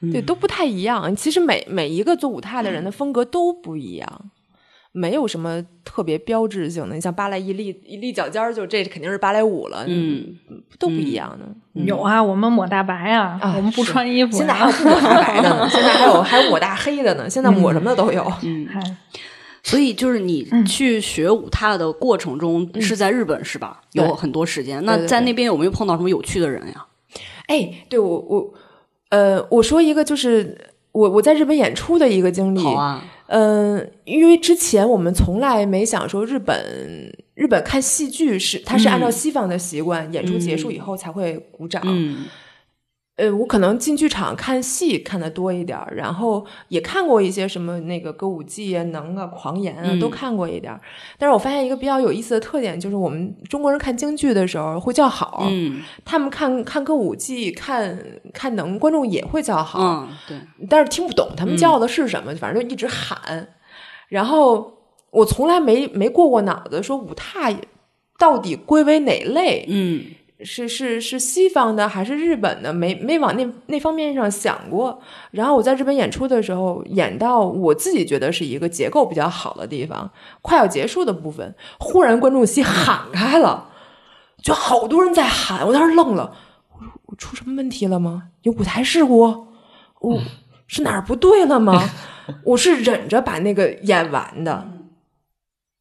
[0.00, 1.14] 嗯，对，都不太一样。
[1.16, 4.30] 其实每每一个做舞台的人的风格都不一样，
[4.96, 6.94] 没有什么特别标志性的。
[6.94, 10.34] 你像芭蕾一立一立脚尖儿，就这肯定是芭蕾舞了，嗯，
[10.78, 11.82] 都不一样的。
[11.82, 14.38] 有啊，我们抹大白啊，啊我们不穿衣服、啊。
[14.38, 18.24] 现在还有不抹大白的呢，现在还有还有抹大黑的呢，现在抹什么的都有。
[18.44, 18.96] 嗯，哎
[19.66, 23.80] 所以就是你去学舞踏的过程中是在日本是吧？
[23.90, 24.84] 对有很多时间。
[24.84, 26.84] 那在那边有没有碰到什么有趣的人呀？
[27.46, 28.54] 哎，对我我
[29.08, 30.56] 呃，我说一个就是
[30.92, 32.60] 我我在日本演出的一个经历。
[32.60, 41.82] 好啊，嗯，因为之前我们从来没想说日本日本看戏剧是它是按照西方的习惯，演出结束以后才会鼓掌。
[41.84, 42.26] 嗯
[43.16, 50.80] 呃，我可能进剧场看戏看的多一点儿，然后也看过一些什么那个歌舞伎啊、能啊、狂言啊，嗯都看过一点儿。
[51.16, 57.96] 但是我发现一个比较有意思的特点，就是我们中国人看京剧的时候会叫好，嗯他们看看歌舞伎、看
[58.32, 59.80] 看能，观众也会叫好。
[59.80, 60.36] 嗯，对，
[60.68, 63.48] 但是听不懂他们叫的是什么，反正就一直喊。
[64.08, 64.72] 然后
[65.12, 67.52] 我从来没没过过脑子说武踏
[68.18, 70.04] 到底归为哪类，嗯
[70.44, 75.00] 是是是西方的还是日本的，没没往那那方面上想过。
[75.30, 80.10] 然后我在日本演出的时候，演到我自己觉得是一个结构比较好的地方，
[80.42, 83.70] 快要结束的部分，忽然观众席喊开了，
[84.42, 86.36] 就好多人在喊，我当时愣了。
[86.72, 88.24] 我说我出什么问题了吗？
[88.42, 89.46] 有舞台事故？
[90.00, 90.20] 我
[90.68, 91.90] 是哪儿不对了吗？
[92.44, 94.66] 我是忍着把那个演完的，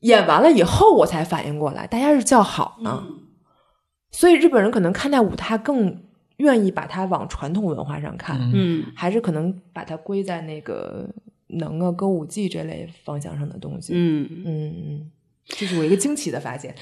[0.02, 3.04] 演完了以后我才反应过来，大家是叫好呢。
[4.13, 6.02] 所以日本人可能看待舞他更
[6.38, 11.10] 愿意把它往传统文化上看，嗯还是可能把它归在那个
[11.47, 13.91] 能啊歌舞伎这类方向上的东西。
[13.93, 15.12] 嗯，嗯嗯，
[15.45, 16.73] 这是我一个惊奇的发现。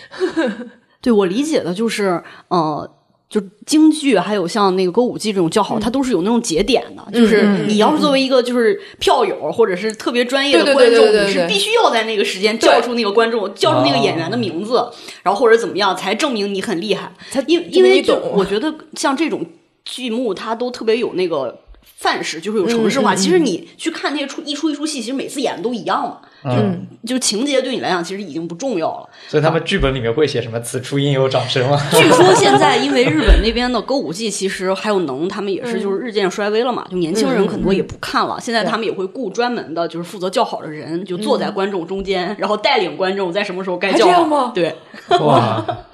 [1.01, 3.00] 对我理解的就是，呃，
[3.31, 7.19] 就京剧还有像那个歌舞伎这种叫好，它都是有那种节点的。
[7.19, 14.85] 就是你要是作为一个就是票友或者是特别专业的观众，你是必须要在那个时间叫出那个观众，叫出那个演员的名字，
[15.23, 17.11] 然后或者怎么样，才证明你很厉害。
[17.31, 19.45] 才因因为就我觉得像这种
[19.85, 21.57] 剧目，它都特别有那个。
[21.83, 29.09] 范式就是有城市化，其实你去看那些出一出一出戏，其实每次演的都一样嘛，嗯，就情节对你来讲其实已经不重要了。
[29.27, 31.79] 所以他们剧本里面会写什么“此处应有掌声”吗？
[31.91, 38.39] 据说现在因为日本那边的歌舞伎，其实还有能，他们也是就是日渐衰微了嘛，就年轻人很多也不看了。
[38.41, 44.11] 现在他们也会雇专门的，就是负责叫好的人，就坐在观众中间，然后带领观众在什么时候该叫好。
[44.11, 44.75] 这样吗对，
[45.19, 45.63] 哇，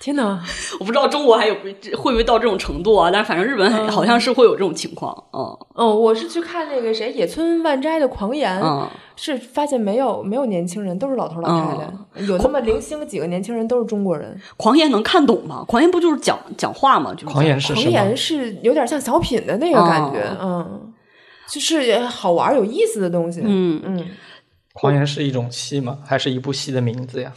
[0.00, 0.40] 天哪！
[0.78, 1.72] 我不知道中国还有会
[2.12, 3.10] 不会到这种程度啊？
[3.10, 5.12] 但是反正日本好像是会有这种情况。
[5.32, 5.40] 嗯
[5.74, 14.40] 哦，我是去看那个谁野村万斋的《狂言》嗯，是发现没有没有年轻人，都是老头老太太，有那么零星几个年轻人都是中国人。
[14.56, 15.64] 狂言能看懂吗？
[15.66, 17.12] 狂言不就是讲讲话吗？
[17.14, 17.92] 就是狂言是狂什么？
[17.92, 20.92] 言是有点像小品的那个感觉，嗯，
[21.48, 23.42] 就是好玩有意思的东西。
[23.44, 24.06] 嗯嗯，
[24.74, 25.98] 狂言是一种戏吗？
[26.06, 27.32] 还是一部戏的名字呀？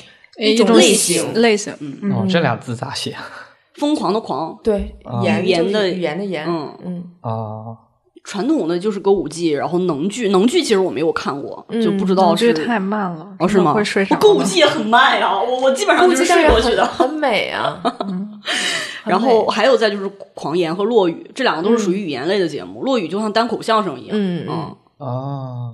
[0.49, 3.15] 一种类型型类型，嗯嗯哦，这俩字咋写？
[3.75, 4.95] 疯狂的狂，对，
[5.41, 7.75] 语言的语言的言，嗯嗯哦，
[8.23, 13.73] 传统的就是歌舞伎，然后能剧，能剧其实我没有看过，嗯就不知道是太慢了，哦，是吗？
[13.73, 16.85] 会睡着我歌舞的伎也很慢呀，我我基本上就是睡过去的。
[16.85, 17.81] 很很美啊。
[19.05, 22.83] 然后还有再就是狂言和落语，这两个都是属于语言类的节目。
[22.83, 25.73] 落语就像单口相声一样，嗯嗯，哦，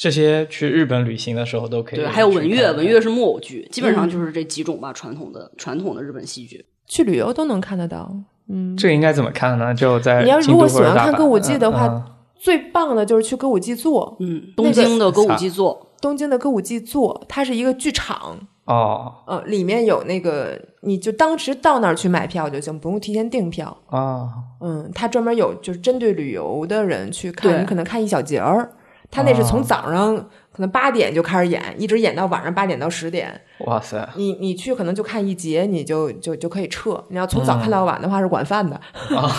[0.00, 6.64] 这些去日本旅行的时候都可以对，还有文乐，文乐是木偶剧，基本嗯上就是这几种吧，传统的传统的日本戏剧。
[6.86, 8.10] 去旅游都能看得到。
[8.48, 9.74] 嗯，这应该怎么看呢？
[9.74, 12.02] 就在你要如果喜欢看歌舞伎的话，嗯
[12.34, 23.76] 最棒的就是去歌舞伎座，嗯，东京的歌舞伎座，东京的歌舞伎座，它是一个剧场，哦呃，里面有那个，你就当时到那儿去买票就行，不用提前订票。
[23.90, 24.26] 哦
[24.62, 28.72] 嗯，它专门有就是针对旅游的人去看，你可能看一小节儿。
[29.10, 30.16] 它那是从哦早上
[30.52, 33.40] 可能八点就开始演，一直演到晚上八点到十点。
[33.66, 37.02] 哇塞，你你去可能就看一节，你就就就可以撤。
[37.08, 38.80] 你要从早看到晚的话是管饭的。
[39.10, 39.30] 哦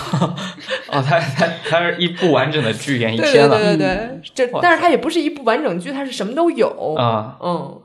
[0.89, 6.95] 哦，他他他是一部完整的剧演一天了对对对，这但是它也不是一部完整剧，它是什么都有。
[6.95, 7.79] 啊，嗯，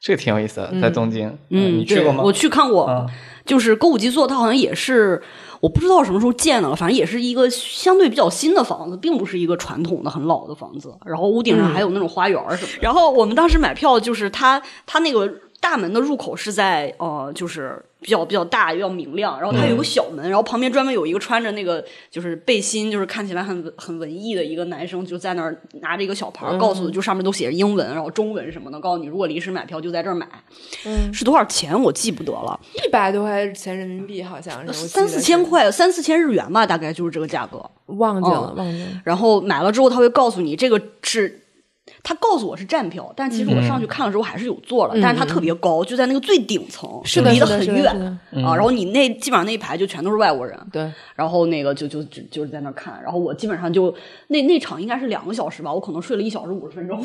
[0.00, 2.22] 这个挺有意思的，在东京，嗯，对你去过吗？
[2.22, 3.06] 我去看过，啊
[3.46, 5.22] 就是歌舞伎座，它好像也是。
[5.64, 10.94] 我不知道什么时候建的了，反正也是一个相对比较新的房子，并不是一个传统的很老的房子。
[11.06, 12.78] 然后屋顶上还有那种花园儿什么的。
[12.82, 15.26] 然后我们当时买票，就是它它那个
[15.60, 19.40] 大门的入口是在呃，就是比较比较大，比较明亮。
[19.40, 30.28] 然后它有个小门，然后旁边专门有一个穿着那个就是背心，就是看起来很很文艺的一个男生，就在那儿拿着一个小牌，告诉就上面都写着英文，然后中文什么的，告诉你如果临时买票就在这儿买。
[30.84, 32.60] 嗯是多少钱我记不得了。
[32.84, 37.64] 一百多块钱人民币好像是，三四千块，三四千日元吧，大概就是这个价格。
[37.86, 38.88] 忘记了，嗯忘记了。
[39.02, 41.40] 然后买了之后，他会告诉你这个是。
[42.02, 48.54] 他告诉我是站票，但其实我上去看了之后还是有座了，但是它特别高，就在那个最顶层，是，离得很远啊。
[48.54, 53.94] 然后你那基本上那一排就全都是外国人，对，然后那个就就就就是在那看，然后我基本上就
[54.28, 57.02] 那那场应该是两个小时吧，我可能睡了一小时五十分钟。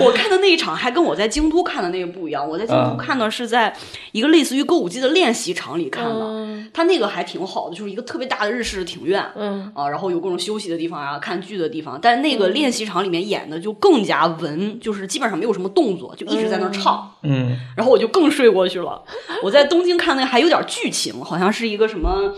[0.00, 2.96] 我看的那一场还跟我在京都看的那个不一样，我在京都嗯。
[2.96, 3.74] 看的是在
[4.12, 6.70] 一个类似于歌舞伎的练习场里看的，嗯。
[6.72, 9.70] 它那个还挺好的，就是一个特别大的日式庭院，嗯。
[9.74, 17.10] 啊，然后有各种休息的地方啊，看剧的地方，但那个练习场里面演的就更加文，就是基本上没有什么动作，就一直在那儿唱。
[17.22, 19.02] 嗯然后我就更睡过去了。
[19.42, 22.34] 我在东京看那个还有点剧情，好像是一个什么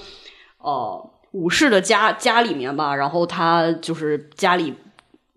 [0.59, 4.73] 呃武士的家家里面吧，然后他就是家里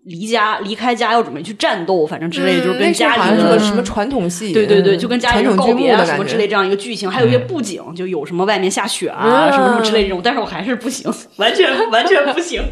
[0.08, 6.04] 离家离开家要准备去战斗，反正之类的，就是跟家嗯那好像里的是个什么传统戏，对对对，嗯就跟家里人告别啊。
[6.04, 12.62] 什么之类这样一个剧情，还有一些布景，就有什么外面下雪啊，嗯什么什么之类这种，但是我还是不行， 完全完全不行。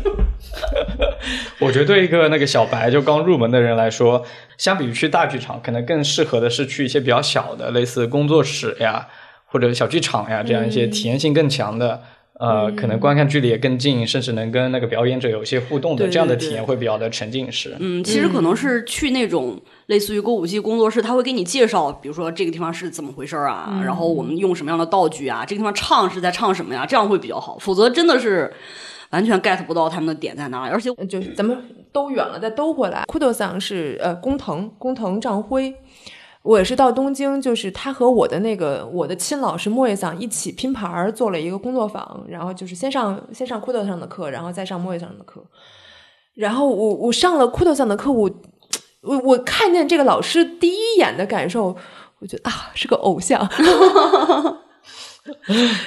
[1.60, 4.24] 我觉得对一个那个小白就刚入门的人来说，
[4.56, 9.06] 相比于去大剧场，可能更适合的是去一些比较小的，类似工作室呀
[9.44, 12.02] 或者小剧场呀这样一些体验性更强的
[12.38, 17.74] 呃，可能观看距离也更近，甚至能跟那个表演者有一些互动的这样的体验会比较的沉浸式。
[17.78, 27.56] 嗯，其实可能是去那种类似于歌舞伎工作室，他会给你介绍，比如说这个地方是怎么回事儿啊，然后我们用什么样的道具啊，这个地方唱是在唱什么呀，这样会比较好。
[27.58, 28.52] 否则真的是
[29.10, 31.56] 完全 get 不到他们的点在哪里，而且呃就是咱们
[31.90, 33.04] 兜远了，再兜回来。
[33.06, 35.74] 库多桑是呃工藤工藤丈辉，
[36.46, 45.44] 我也是到东京，就是他和我的那个我的亲老师莫叶桑一起拼盘儿做了一个工作坊，然后就是先上先上库多桑的课，然后再上莫叶桑的课。
[46.34, 48.30] 然后我我上了库多桑的课，我
[49.00, 51.76] 我我看见这个老师第一眼的感受，
[52.20, 53.44] 我觉得啊是个偶像，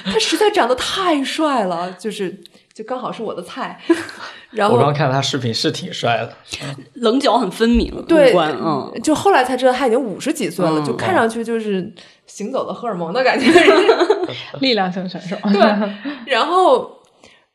[0.04, 2.42] 他实在长得太帅了，就是
[2.72, 3.80] 就刚好是我的菜。
[4.50, 6.32] 然后我刚刚看了他视频，是挺帅的。
[6.94, 11.92] 棱角很分明，对，嗯，就后来才知道他已经五十几岁了，嗯就看上去就是
[12.26, 13.46] 行走的荷尔蒙的感觉。
[14.60, 15.36] 力量型选手。
[15.52, 17.00] 对，然后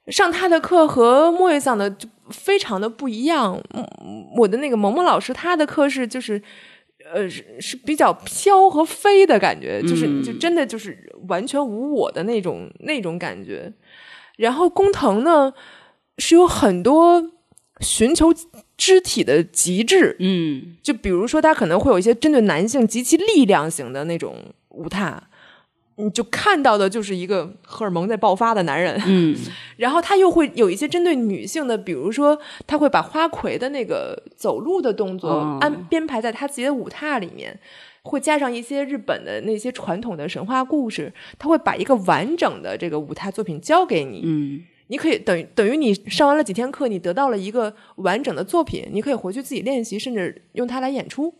[0.07, 3.59] 上他的课和莫月桑的就非常的不一样。
[3.73, 3.85] 嗯
[4.37, 6.41] 我的那个萌萌老师，他的课是就是。
[7.13, 10.97] 呃，是是比较飘和飞的感觉，就是嗯就真的就是
[11.27, 13.71] 完全无我的那种那种感觉。
[14.37, 15.53] 然后工藤呢，
[16.17, 17.31] 是有很多
[17.79, 18.33] 寻求
[18.77, 24.35] 肢体的极致，嗯就比如说，他可能会有一些针对男性极其力量型的那种
[24.69, 25.21] 舞踏，
[25.95, 29.01] 你就看到的就是一个荷尔蒙在爆发的男人。
[29.05, 29.35] 嗯
[29.77, 37.57] 然后他又会有一些针对女性的，比如说他会把花魁的那个走路的动作嗯安编排在他自己的舞踏里面。
[38.05, 44.63] 会加上一些日本的那些传统的神话故事，他会把一个完整的这个舞台作品交给你，嗯。
[44.87, 51.33] 你可以等于等于你上完了几天课，你得到了一个完整的作品，你可以回去自己练习，甚至用它来演出。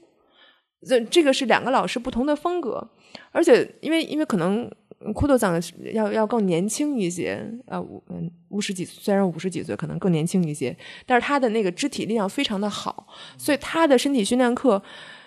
[0.82, 2.89] 这这个是两个老师不同的风格，
[3.32, 4.67] 而且因为因为可能
[5.13, 5.62] 库多桑
[5.93, 10.75] 要要更年轻一些，呃，五嗯五十几虽然五十几岁可能更年轻一些，
[11.06, 13.06] 但是他的那个肢体力量非常的好，
[13.38, 14.82] 所以他的身体训练课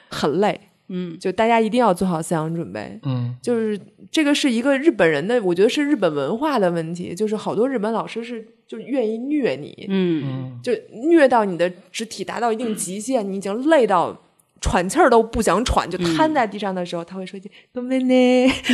[0.09, 3.00] 很累，嗯就大家一定要做好思想准备。
[3.04, 3.80] 嗯，就是
[4.12, 10.72] 这个是一个日本人的，我觉得是日本文化的问题，就是好多日本老师是就愿意虐你，嗯就
[11.10, 14.22] 虐到你的肢体达到一定极限，你已经累到
[14.62, 18.74] 喘气儿都不想喘，就瘫在地上的时候，他会说一句“ごめんね”，特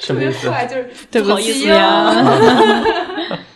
[0.00, 0.48] 什么意思？
[0.48, 2.12] 别坏，就是对不不好意思起呀，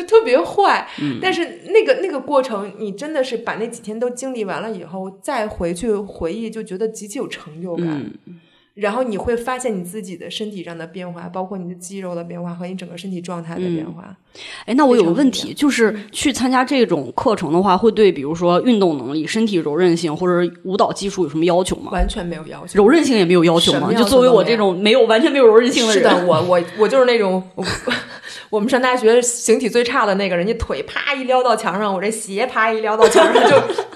[0.00, 0.88] 就特别坏。
[1.00, 7.86] 嗯但是那个那个过程，你真的是把那几天都经历完了以后，再回去回忆，就觉得极其有成就感。
[8.26, 8.40] 嗯
[8.74, 14.16] 然后你会发现你自己的身体上的变化，包括你的肌肉的变化和你整个身体状态的变化。
[14.64, 21.90] 哎，那我有个问题，就是去参加这种课程的话，会对比如说运动能力、身体柔韧性或者舞蹈技术有什么要求吗？
[21.92, 22.78] 完全没有要求。
[22.78, 23.92] 柔韧性也没有要求吗？
[23.92, 27.42] 就作为我这种没有完全没有柔韧性的人，是 的，我我我就是那种，
[28.50, 33.42] 我我们上大学形体最差的那个人，家腿啪一撩到墙上，我这鞋啪一撩到墙上，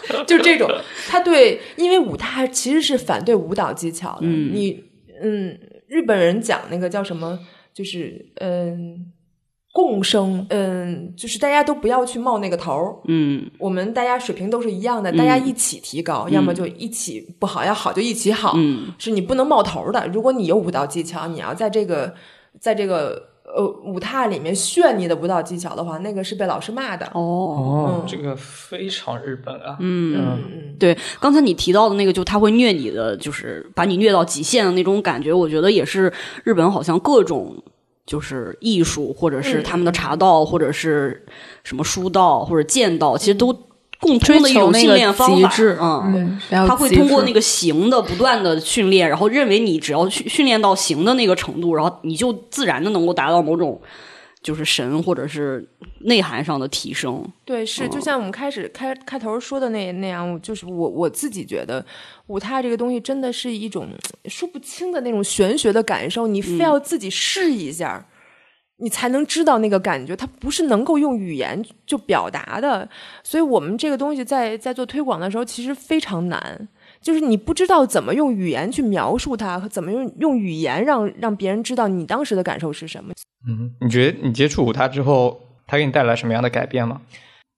[0.09, 0.71] 就 就这种。
[1.09, 4.21] 他对，因为舞踏其实是反对舞蹈技巧的。
[4.23, 4.85] 嗯你
[5.23, 7.39] 嗯，日本人讲那个叫什么，
[7.75, 9.13] 就是嗯。
[9.77, 20.07] 共生，嗯，就是大家都不要去冒那个头儿，嗯我们大家水平都是一样的，大家一起提高，要么就一起不好，要好就一起好，嗯是你不能冒头的。
[20.13, 22.15] 如果你有舞蹈技巧，你要在这个
[22.61, 23.21] 在这个
[23.55, 27.07] 呃舞踏里面炫你的舞蹈技巧的话，那个是被老师骂的。
[27.15, 28.05] 哦。
[28.07, 29.77] 这个非常日本啊。
[29.81, 36.13] 嗯，嗯嗯，对，刚才你提到的那个，就他会虐你的，就是把你虐到极限的那种感觉，我觉得也是
[36.43, 37.57] 日本好像各种
[38.05, 41.25] 就是艺术，或者是他们的茶道，或者是
[41.63, 43.57] 什么书道或者剑道，其实都
[44.01, 45.55] 共通的一种训练方法。
[45.59, 53.81] 嗯，嗯，然后他会通过那个形的不断的训练，然后认为你只要训训练到形的那个程度，然后你就自然的能够达到某种
[54.43, 55.67] 就是神或者是
[56.01, 57.25] 内涵上的提升。
[57.45, 61.85] 对，是就像我们开始开开头说的那那样，就是我我自己觉得
[62.27, 63.89] 舞踏这个东西真的是一种
[64.27, 68.05] 说不清的那种玄学的感受，你非要自己试一下。
[68.79, 72.89] 你才能知道那个感觉，它不是能够用语言就表达的，
[73.23, 76.69] 所以我们这个东西在在做推广的时候，其实非常难，
[77.01, 83.13] 就是你不知道怎么用语言去描述它，和怎么用用语言让让别人知道你当时的感受是什么。
[83.49, 87.03] 嗯，你觉得你接触舞踏之后，它给你带来什么样的改变吗？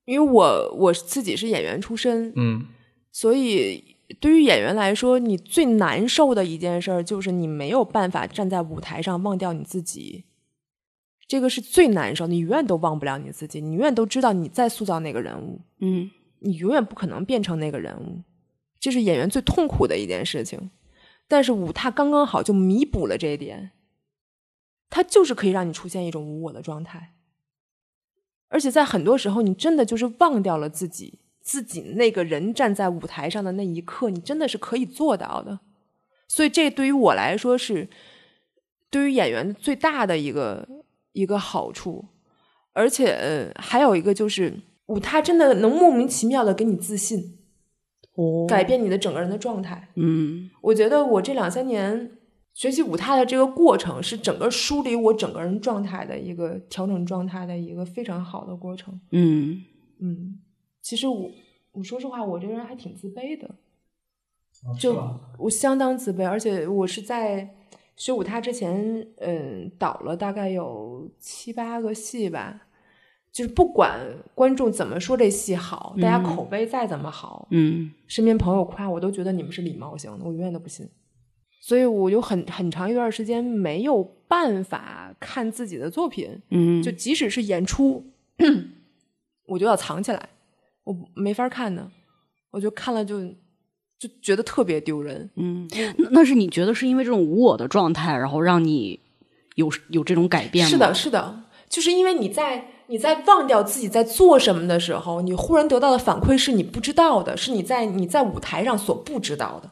[0.04, 2.64] 因为我我自己是演员出身，嗯
[3.10, 10.24] 所以对于演员来说，你最难受的一件事儿就是你没有办法站在舞台上忘掉你自己，
[11.28, 16.10] 这个是最难受，你永远都忘不了你自己，你永远都知道你在塑造那个人物，嗯
[16.40, 18.22] 你永远不可能变成那个人物，
[18.78, 20.70] 这是演员最痛苦的一件事情。
[21.26, 23.72] 但是舞踏刚刚好就弥补了这一点，
[24.88, 27.14] 它就是可以让你出现一种无我的状态，
[28.48, 35.58] 而且在很多时候，你真的就是忘掉了自己，自己那个人站在舞台上的那一刻，你真的是可以做到的。
[36.28, 37.88] 所以，这对于我来说是
[38.90, 40.68] 对于演员最大的一个
[41.20, 42.04] 一个好处。
[42.72, 44.52] 而且、呃还有一个就是，
[44.86, 47.38] 舞台真的能莫名其妙的给你自信，
[48.14, 49.88] 哦改变你的整个人的状态。
[49.94, 52.18] 嗯我觉得我这两三年
[52.52, 59.00] 学习舞踏的这个过程，是整个梳理我整个人状态的一个调整状态的一个非常好的过程。
[59.10, 59.64] 嗯
[60.00, 60.38] 嗯，
[60.82, 61.30] 其实我
[61.72, 63.48] 我说实话，我这个人还挺自卑的，
[64.78, 65.02] 就
[65.38, 67.54] 我相当自卑，而且我是在
[67.96, 72.62] 学舞他之前，嗯，导了大概有七八个戏吧。
[73.32, 74.00] 就是不管
[74.34, 80.88] 观众怎么说这戏好，大家口碑再怎么好，嗯身边朋友夸我都觉得你们是礼貌型的，我永远都不信。
[81.60, 88.02] 所以我有很很长一段时间没有办法看自己的作品，嗯，就即使是演出，
[89.46, 90.28] 我就要藏起来，
[90.84, 91.90] 我没法看呢。
[92.52, 93.20] 我就看了就
[93.98, 95.28] 就觉得特别丢人。
[95.36, 95.68] 嗯，
[95.98, 99.00] 那那是你觉得是因为这种无我的状态，然后让你
[99.54, 100.70] 有有这种改变吗？
[100.70, 109.70] 是的，是的，就是因为你在你在忘掉自己在做什么的时候，你忽然得到的反馈是你不知道的，是你在你在舞台上所不知道的，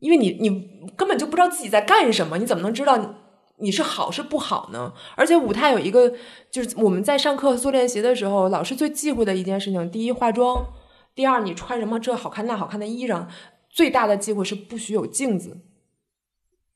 [0.00, 3.16] 因为你你根本就不知道自己在干什么，你怎么能知道
[3.58, 4.92] 你是好是不好呢？
[5.14, 6.12] 而且舞台有一个，
[6.50, 10.66] 就是我们在上课做练习的时候，老师最忌讳的一件事情，第一化妆，
[11.14, 13.26] 第二你穿什么这好看那好看的衣裳，
[13.68, 15.58] 最大的忌讳是不许有镜子，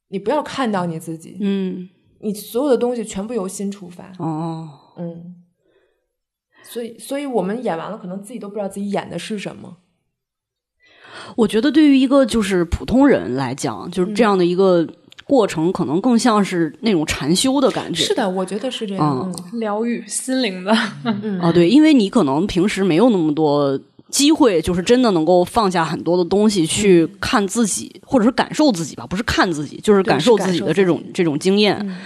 [0.09, 1.37] 你不要看到你自己。
[1.41, 1.89] 嗯
[2.21, 5.37] 你所有的东西全部由心出发，哦，嗯，
[6.65, 9.77] 所以，所以我们演完了，可能自己都不知道自己演的是什么。
[11.37, 14.85] 我觉得对于一个就是普通人来讲，就是这样的一个
[15.27, 18.03] 过程，可能更像是那种禅修的感觉。
[18.03, 19.33] 是的，我觉得是这样。
[19.53, 20.75] 疗愈心灵的，
[21.05, 23.79] 嗯啊，对，因为你可能平时没有那么多
[24.11, 31.77] 机会，就是真的能够放下很多的东西去看自己，或者是感受自己吧，不是看自己，就是感受自己的这种这种经验。
[31.81, 31.97] 嗯。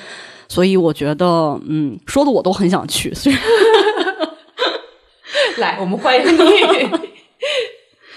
[0.48, 3.40] 所以我觉得，嗯，说的我都很想去，虽然
[5.56, 6.36] 来，我们欢迎你。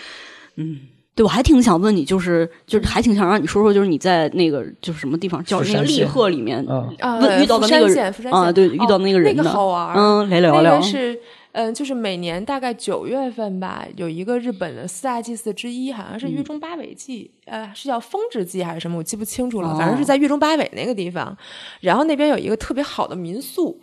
[0.58, 0.80] 嗯
[1.16, 6.94] 对我还挺想问你，就是就是还挺想让你说说，就是你在那个就是什么地方叫那个立釜山县鹤里面，嗯。
[7.00, 10.76] 啊问遇到的那个釜山县釜山啊，对，遇到哦那那个人的，个好玩嗯，来聊那聊。
[10.78, 11.18] 个是，
[11.56, 21.36] 嗯、就是每年大概九月份吧，有一个日本的四大祭祀之一，好像是月中八尾祭，呃，是叫风之祭还是什么，我记不清楚了，反正是在月中八尾那个地方。
[21.80, 23.80] 然后那边有一个特别好的民宿，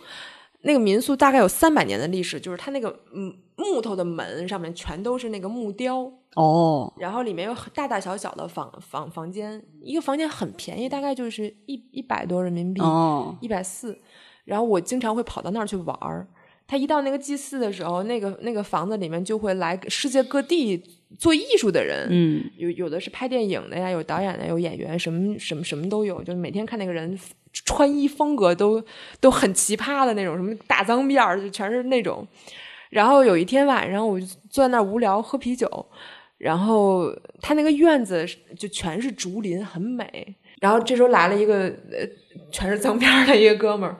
[0.60, 6.12] 那个民宿大概有三百年的历史，就是它那个嗯木头的门上面全都是那个木雕。
[6.34, 13.98] 哦，然后里面有大大小小的房房房间，一个房间很便宜，大概就是一一百多人民币，哦，一百四。
[14.44, 16.26] 然后我经常会跑到那儿去玩儿。
[16.66, 20.82] 他一到那个祭祀的时候，那个那个房子里面就会来世界各地
[21.18, 26.22] 做艺术的人，嗯有有的是拍电影的呀，有导演的，有演员，什么什么什么都有。
[26.22, 27.18] 就是每天看那个人
[27.52, 28.82] 穿衣风格都
[29.20, 32.26] 都很奇葩的那种，什么大脏辫儿，就全是那种。
[32.88, 35.86] 然后有一天晚上，我就坐在那儿无聊喝啤酒，
[36.38, 37.10] 然后
[37.40, 38.26] 他那个院子
[38.58, 40.36] 就全是竹林，很美。
[40.60, 42.06] 然后这时候来了一个呃，
[42.52, 43.96] 全是脏辫儿的一个哥们儿，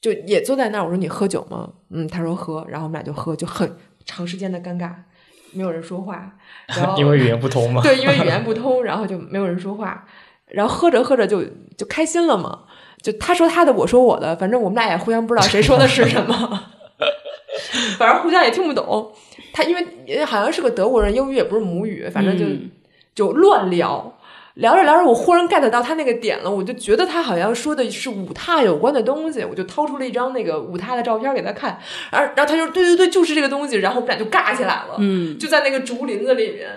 [0.00, 0.84] 就也坐在那儿。
[0.84, 1.70] 我说你喝酒吗？
[1.90, 2.64] 嗯，他说喝。
[2.68, 4.92] 然后我们俩就喝，就很长时间的尴尬，
[5.52, 6.36] 没有人说话。
[6.68, 7.80] 然后 因为语言不通嘛。
[7.84, 10.06] 对，因为语言不通，然后就没有人说话。
[10.46, 11.44] 然后喝着喝着就
[11.76, 12.64] 就开心了嘛，
[13.02, 16.64] 就他说他的，我说我的，反正我们俩也互相不知道谁说的是什么，
[17.98, 19.12] 反正互相也听不懂。
[19.52, 22.70] 他因为呃好像是个德国人，英语也不是母语，反正就、嗯
[23.14, 24.16] 就乱聊。
[24.54, 31.78] 聊着聊着，我忽然 get 到他那个点了，我就觉得他好像说的是舞踏有关的东西，我就掏出了一张那个舞踏的照片给他看，
[32.10, 36.68] 然后然后他就说对对对，就是这个东西，然后我们俩就尬起来了，嗯，就在那个竹林子里面。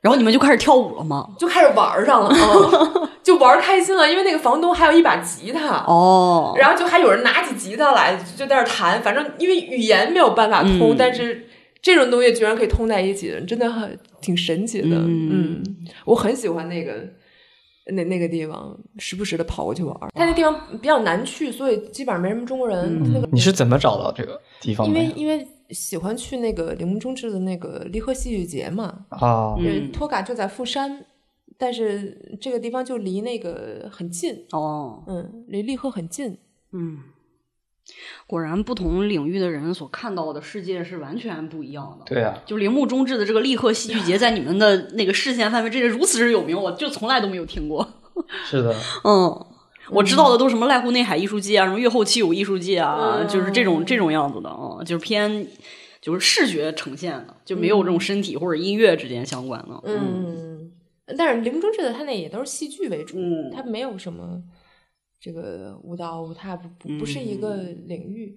[0.00, 1.28] 然后你们就开始跳舞了吗？
[1.38, 11.46] 就开始玩儿上了，嗯，就玩儿开心了，因为那个房东还有一把吉他，哦，然后就还有人拿起吉他来就在那弹，反正因为语言没有办法通，嗯但是
[11.82, 15.62] 这种东西居然可以通在一起，真的很挺神奇的，嗯
[16.06, 17.06] 我很喜欢那个。
[17.86, 20.08] 那那个地方，时不时的跑过去玩儿。
[20.14, 23.12] 但那地方比较难去，所以基本上没什么中国人。
[23.12, 24.94] 那个你是怎么找到这个地方因？
[24.94, 29.56] 为因为喜欢去那个铃木中志的那个离合戏剧节嘛，啊，
[29.92, 31.04] 托嘎就在富山，
[31.58, 36.38] 但是这个地方就离那个很近，哦，嗯，离利鹤很近。
[36.70, 36.98] 嗯，
[38.26, 42.04] 果然不同领域的人所看到的世界是完全不一样的。
[42.06, 47.86] 对啊，就铃木中志的这个立鹤戏剧节，在你们的那个视线范围之内如此之有名，我就从来都没有听过。
[48.44, 48.74] 是的，
[49.04, 49.46] 嗯，
[49.90, 55.46] 我知道的都是什么濑户内海艺术季啊，什么越后期有艺术季啊，嗯就是这种这种样子的啊、嗯就是偏
[56.00, 59.80] 就是视觉呈现的，就没有这种身体或者音乐之间相关的。
[59.84, 60.70] 嗯，
[61.16, 64.42] 但是铃木忠志的他那也都是戏剧为主，嗯他没有什么
[65.22, 67.54] 这个舞蹈舞踏不不不是一个
[67.86, 68.36] 领域。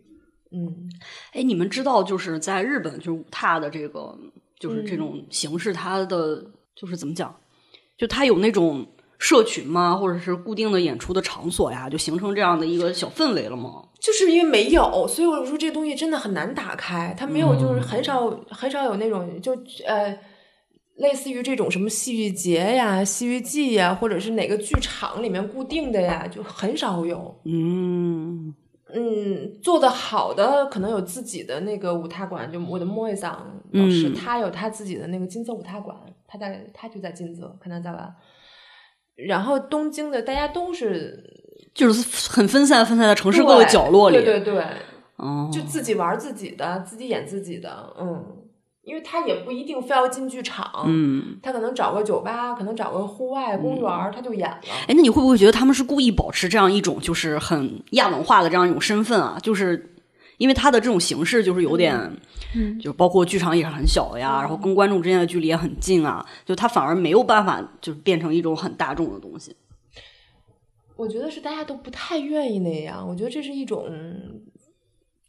[0.51, 0.87] 嗯
[1.33, 4.15] 哎，你们知道就是在日本，就是舞踏的这个
[4.59, 7.35] 就是这种形式，它的就是怎么讲，
[7.97, 8.85] 就它有那种
[9.17, 9.95] 社群吗？
[9.95, 13.89] 或者是固定的演出的场所呀，就形成这样的一个小氛围了吗？
[13.99, 17.15] 就是因为没有，所以我说这东西真的很难打开。
[17.17, 19.51] 它没有，就是很少、很少有那种就
[19.87, 20.15] 呃，
[20.95, 27.35] 类似于这种什么戏剧节呀、戏剧季呀，或者是哪个剧场里面固定的呀，就很少有。
[27.45, 28.53] 嗯
[28.93, 33.31] 嗯，做的好的可能有自己的那个舞踏馆，就我的莫伊桑
[33.71, 38.11] 老师，嗯他有他自己的那个金色舞踏馆，他在他就在金色，看他在吧。
[39.15, 41.21] 然后东京的大家都是
[41.73, 44.17] 就是很分散，分散在城市各个角落里。
[44.17, 44.63] 对对对，
[45.17, 48.23] 哦，就自己玩自己的，自己演自己的，嗯，
[48.85, 54.59] 因为他也不一定非要进剧场，嗯，他可能找个酒吧，可能找个户外公园儿，他就演了。
[54.87, 59.39] 哎，那你会不会觉得他们是故意保持这样一种就是很亚文化的这样一种身份啊？
[59.41, 59.95] 就是
[60.37, 61.97] 因为他的这种形式就是有点，
[62.53, 69.55] 嗯就包括剧场也是很小呀，然后跟观众之间的距离也很近啊，就他反而没有办法就是变成一种很大众的东西。
[70.95, 73.89] 我觉得是大家都不太愿意那样，我觉得这是一种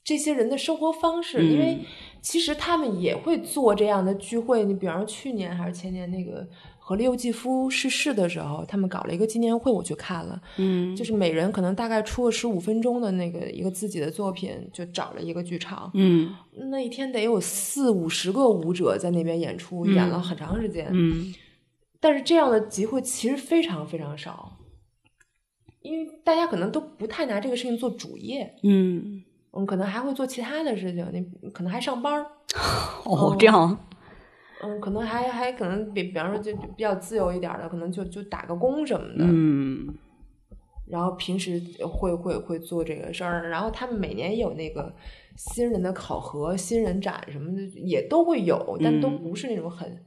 [0.06, 1.80] 这些人的生活方式，因为
[2.22, 4.64] 其实他们也会做这样的聚会。
[4.64, 6.46] 你比方说去年还是前年那个
[6.78, 10.94] 和利佑季夫逝世的时候，他们搞了一个纪念会，我去看了，嗯。
[10.94, 16.32] 就是每人可能大概出个十五分钟的那个一个自己的作品，就找了一个剧场，嗯。
[16.70, 20.86] 那一天得有四五十个舞者在那边演出，演了很长时间。
[20.92, 21.34] 嗯。
[21.98, 24.56] 但是这样的集会其实非常非常少，
[25.82, 29.24] 因为大家可能都不太拿这个事情做主业，嗯，
[29.56, 31.06] 嗯，可能还会做其他的事情，
[31.42, 32.26] 你可能还上班儿，
[33.04, 33.78] 哦，这样，
[34.62, 39.94] 嗯，可能还还可能比比方说就就比较自由一点的，可能就就打个工什么的，嗯
[40.88, 44.94] 然后平时会会会做这个事儿，然后他们每年有那个
[45.36, 49.98] 新人的考核、新人展什么的，也都会有，但都不是那种很、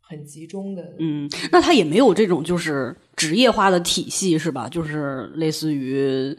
[0.00, 0.94] 很集中的。
[1.00, 4.68] 嗯，那他也没有这种就是职业化的体系是吧？
[4.68, 6.36] 就是类似于。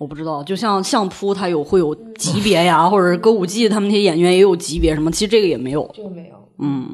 [0.00, 5.88] 我不知道，就像相扑，它有会有级别呀，或者是歌舞伎，他们那些演员也有级别什么，其实这个也没有。
[5.94, 6.88] 这个没有，嗯。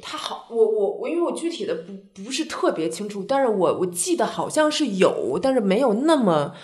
[0.00, 6.54] 他好，我我我，因为我具体的不不是特别清楚，但是我我记得好像是有，但是没有那么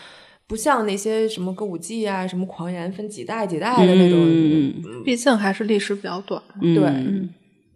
[0.46, 6.74] 不像那些什么歌舞伎啊，什么狂言分几代几代的那种，嗯毕竟还是历史比较短，嗯。
[6.74, 6.84] 对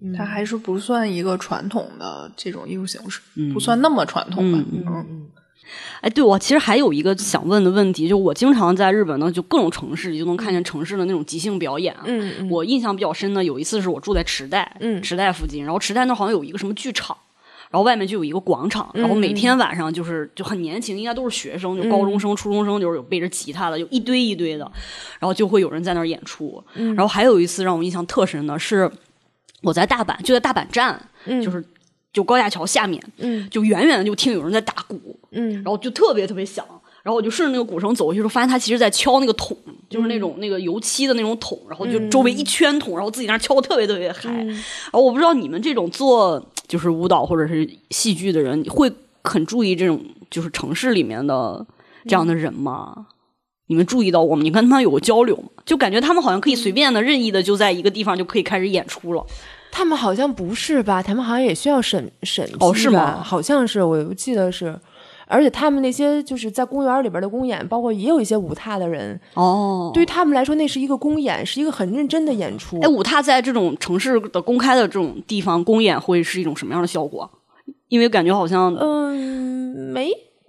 [0.01, 0.15] 嗯。
[0.17, 3.53] 它还是不算一个传统的这种艺术形式，嗯。
[3.53, 4.65] 不算那么传统吧。
[4.71, 5.27] 嗯嗯
[6.01, 12.49] 哎，对，我其实还有一个想问的问题，就我经常在日本呢，就各种城市，就能看见城市的那种即兴表演嗯。
[12.51, 15.03] 我印象比较深的有一次是我住在池袋，嗯。
[15.03, 17.17] 池袋附近，然后池袋那好像有一个什么剧场。
[17.71, 24.65] 然后外面就有一个广场，然后每天晚上就是就很年轻，应该都是学生，就高中生、初中生，就是有背着吉他的，就一堆一堆的，
[25.19, 26.65] 然后就会有人在那儿演出。
[26.73, 28.91] 然后还有一次让我印象特深的是，
[29.61, 31.63] 我在大阪，就在大阪站，就是
[32.13, 36.65] 就高架桥下面，嗯就远远的就听有人在打鼓，嗯然后就特别特别响。
[37.05, 39.57] 然后我就顺着那个鼓声走过去，时候发现他其实在敲那个桶，
[39.89, 44.31] 就是那种、那个油漆的那种桶，然后就周围一圈桶，然后自己在那敲的特别特别嗨。
[44.31, 48.93] 然后我不知道你们这种做就是舞蹈或者是戏剧的人，会
[49.25, 51.65] 很注意这种就是城市里面的
[52.05, 53.07] 这样的人吗？
[53.69, 54.45] 你们注意到我们？
[54.45, 55.49] 你跟他们有过交流吗？
[55.65, 59.25] 就感觉他们好像可以随便的、任意的就在一个地方就可以开始演出了。
[59.71, 61.03] 他们好像不是吧？
[61.03, 64.79] 他们好像也需要审审批哦是吗吧好像是，我记得是。
[65.31, 72.81] 而且他们那些就是在公园里边的公演，包括也有一些舞踏的人，哦，对于他们来说，那是一个公演，是一个很认真的演出。
[72.81, 77.31] 哎，舞踏在这种城市的公开的这种地方公演会是一种什么样的效果？
[77.89, 80.09] 因为感觉好像，嗯，没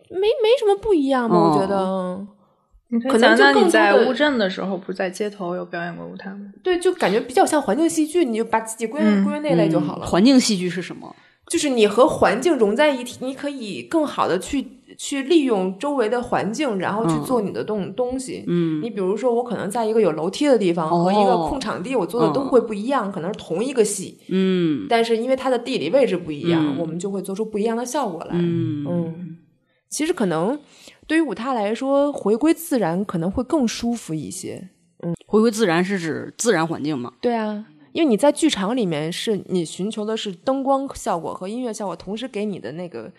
[0.10, 1.36] 没没什么不一样吧？
[1.36, 2.26] 哦我觉得，
[2.92, 6.52] 你可可以讲讲你能就更在乌镇的时候，不是在街头有表演过舞台吗？
[6.64, 10.06] 对，就感觉比较像环境戏剧，你就把自己归、嗯归那类就好了。
[10.06, 11.16] 环境戏剧是什么？
[11.50, 14.68] 就是你和环境融在一起，你可以更好的去
[14.98, 18.44] 去利用周围的环境，然后去做你的东、东西。
[18.48, 28.32] 嗯你比如说，我可能在一个有楼梯的地方、哦和一个空场地，我做的都会不一样，可能是同一个戏，嗯但是因为它的地理位置不一样，嗯我们就会做出不一样的效果来。
[28.34, 29.38] 嗯嗯，
[29.90, 30.60] 其实可能
[31.10, 34.70] 对于舞踏来说，回归自然可能会更舒服一些。
[35.04, 37.14] 嗯回归自然是指自然环境吗？
[37.20, 43.12] 对啊，因为你在剧场里面是你寻求的是灯光效果和音乐效果同时给你的那个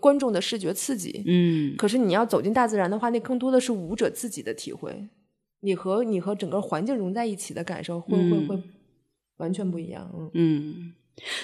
[0.00, 1.22] 观众的视觉刺激。
[1.26, 5.06] 嗯可是你要走进大自然的话，那更多的是舞者自己的体会，
[5.60, 8.62] 你和你和整个环境融在一起的感受会会嗯会
[9.36, 10.10] 完全不一样。
[10.14, 10.92] 嗯，嗯，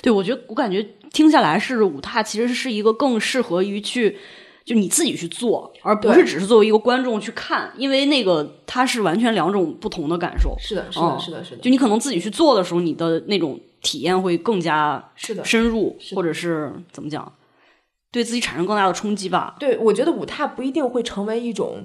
[0.00, 0.82] 对，我觉得我感觉
[1.12, 4.16] 听下来是舞踏其实是一个更适合于去。
[4.64, 10.54] 就你自己去做，而不是只是作为一个观众去看，因为那个它是完全两种不同的感受。
[10.58, 17.32] 是的，是哦的，是的，是的，就你可能自己去做的时候，你的那种体验会更加是的深入，或者是怎么讲，
[18.12, 19.56] 对自己产生更大的冲击吧。
[19.58, 21.84] 对，我觉得舞踏不一定会成为一种，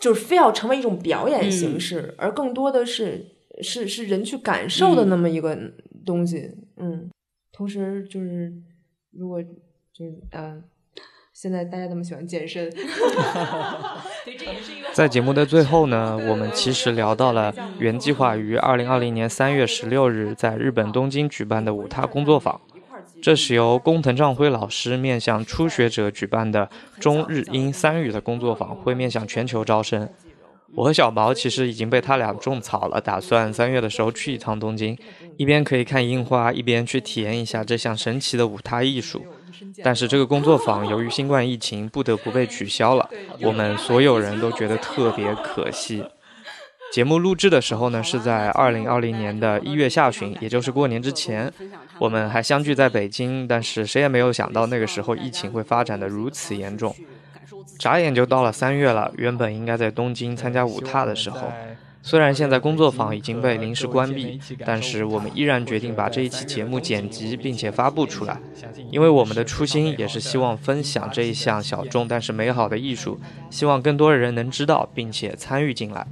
[0.00, 5.56] 就是非要成为一种表演形式，而更多的是是是人去感受的那么一个
[6.04, 6.50] 东西。
[6.78, 7.10] 嗯，
[7.52, 8.52] 同时就是
[9.12, 10.62] 如果就是呃，
[11.36, 12.72] 现在大家那么喜欢健身，
[14.94, 22.58] 在节目的最后呢，我们其实聊到了原计划于二零二零年三月十六日在日本东京举办的舞踏工作坊。
[23.20, 30.08] 这是由工藤丈辉老师面向初学者举办的中日英三语的工作坊，会面向全球招生。
[30.74, 34.96] 我和小毛其实已经被他俩种草了，打算三月的时候去一趟东京，
[35.36, 39.22] 一边可以看樱花，一边去体验一下这项神奇的舞踏艺术。
[39.82, 43.08] 但是这个工作坊由于新冠疫情不得不被取消了，
[43.42, 46.04] 我们所有人都觉得特别可惜。
[46.92, 51.52] 节目录制的时候呢，是在二零二零年的一月下旬，也就是过年之前，
[51.98, 56.94] 我们还相聚在北京，但是谁也没有想到那个时候疫情会发展的如此严重。
[57.78, 61.52] 眨眼就到了三月了，原本应该在东京参加舞踏的时候，
[62.06, 68.40] 虽然现在工作坊已经被临时关闭，但是我们依然决定把这一期节目剪辑并且发布出来，
[68.92, 73.18] 因为我们的初心也是希望分享这一项小众但是美好的艺术，
[73.50, 76.06] 希望更多的人能知道并且参与进来。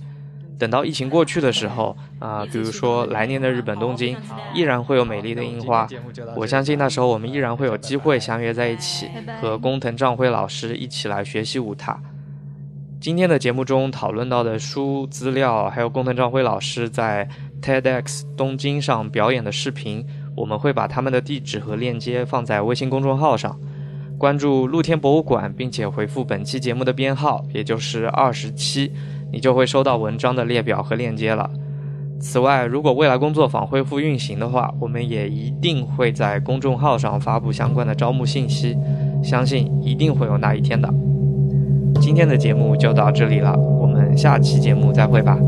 [0.58, 4.16] 等到疫情过去的时候，啊、比如说来年的日本东京，
[4.52, 5.86] 依然会有美丽的樱花。
[6.36, 9.08] 我相信那时候我们依然会有机会相约在一起，
[9.40, 12.00] 和工藤丈辉老师一起来学习舞踏。
[13.04, 17.28] 今天的节目中讨论到的书资料，还有工藤丈辉老师在
[17.60, 20.02] TEDx 东京上表演的视频，
[20.34, 23.60] 我们会把他们的地址和链接放在微信公众号上。
[24.16, 28.90] 关注露天博物馆，并且回复本期节目的编号，也就是二十七，
[29.30, 31.50] 你就会收到文章的列表和链接了。
[32.18, 38.74] 此外，如果未来工作坊恢复运行的话，我们也一定会在公众号上发布相关的招募信息，
[39.22, 40.88] 相信一定会有那一天的。
[42.00, 45.38] 今天的节目就到这里了，我们下期节目再会吧。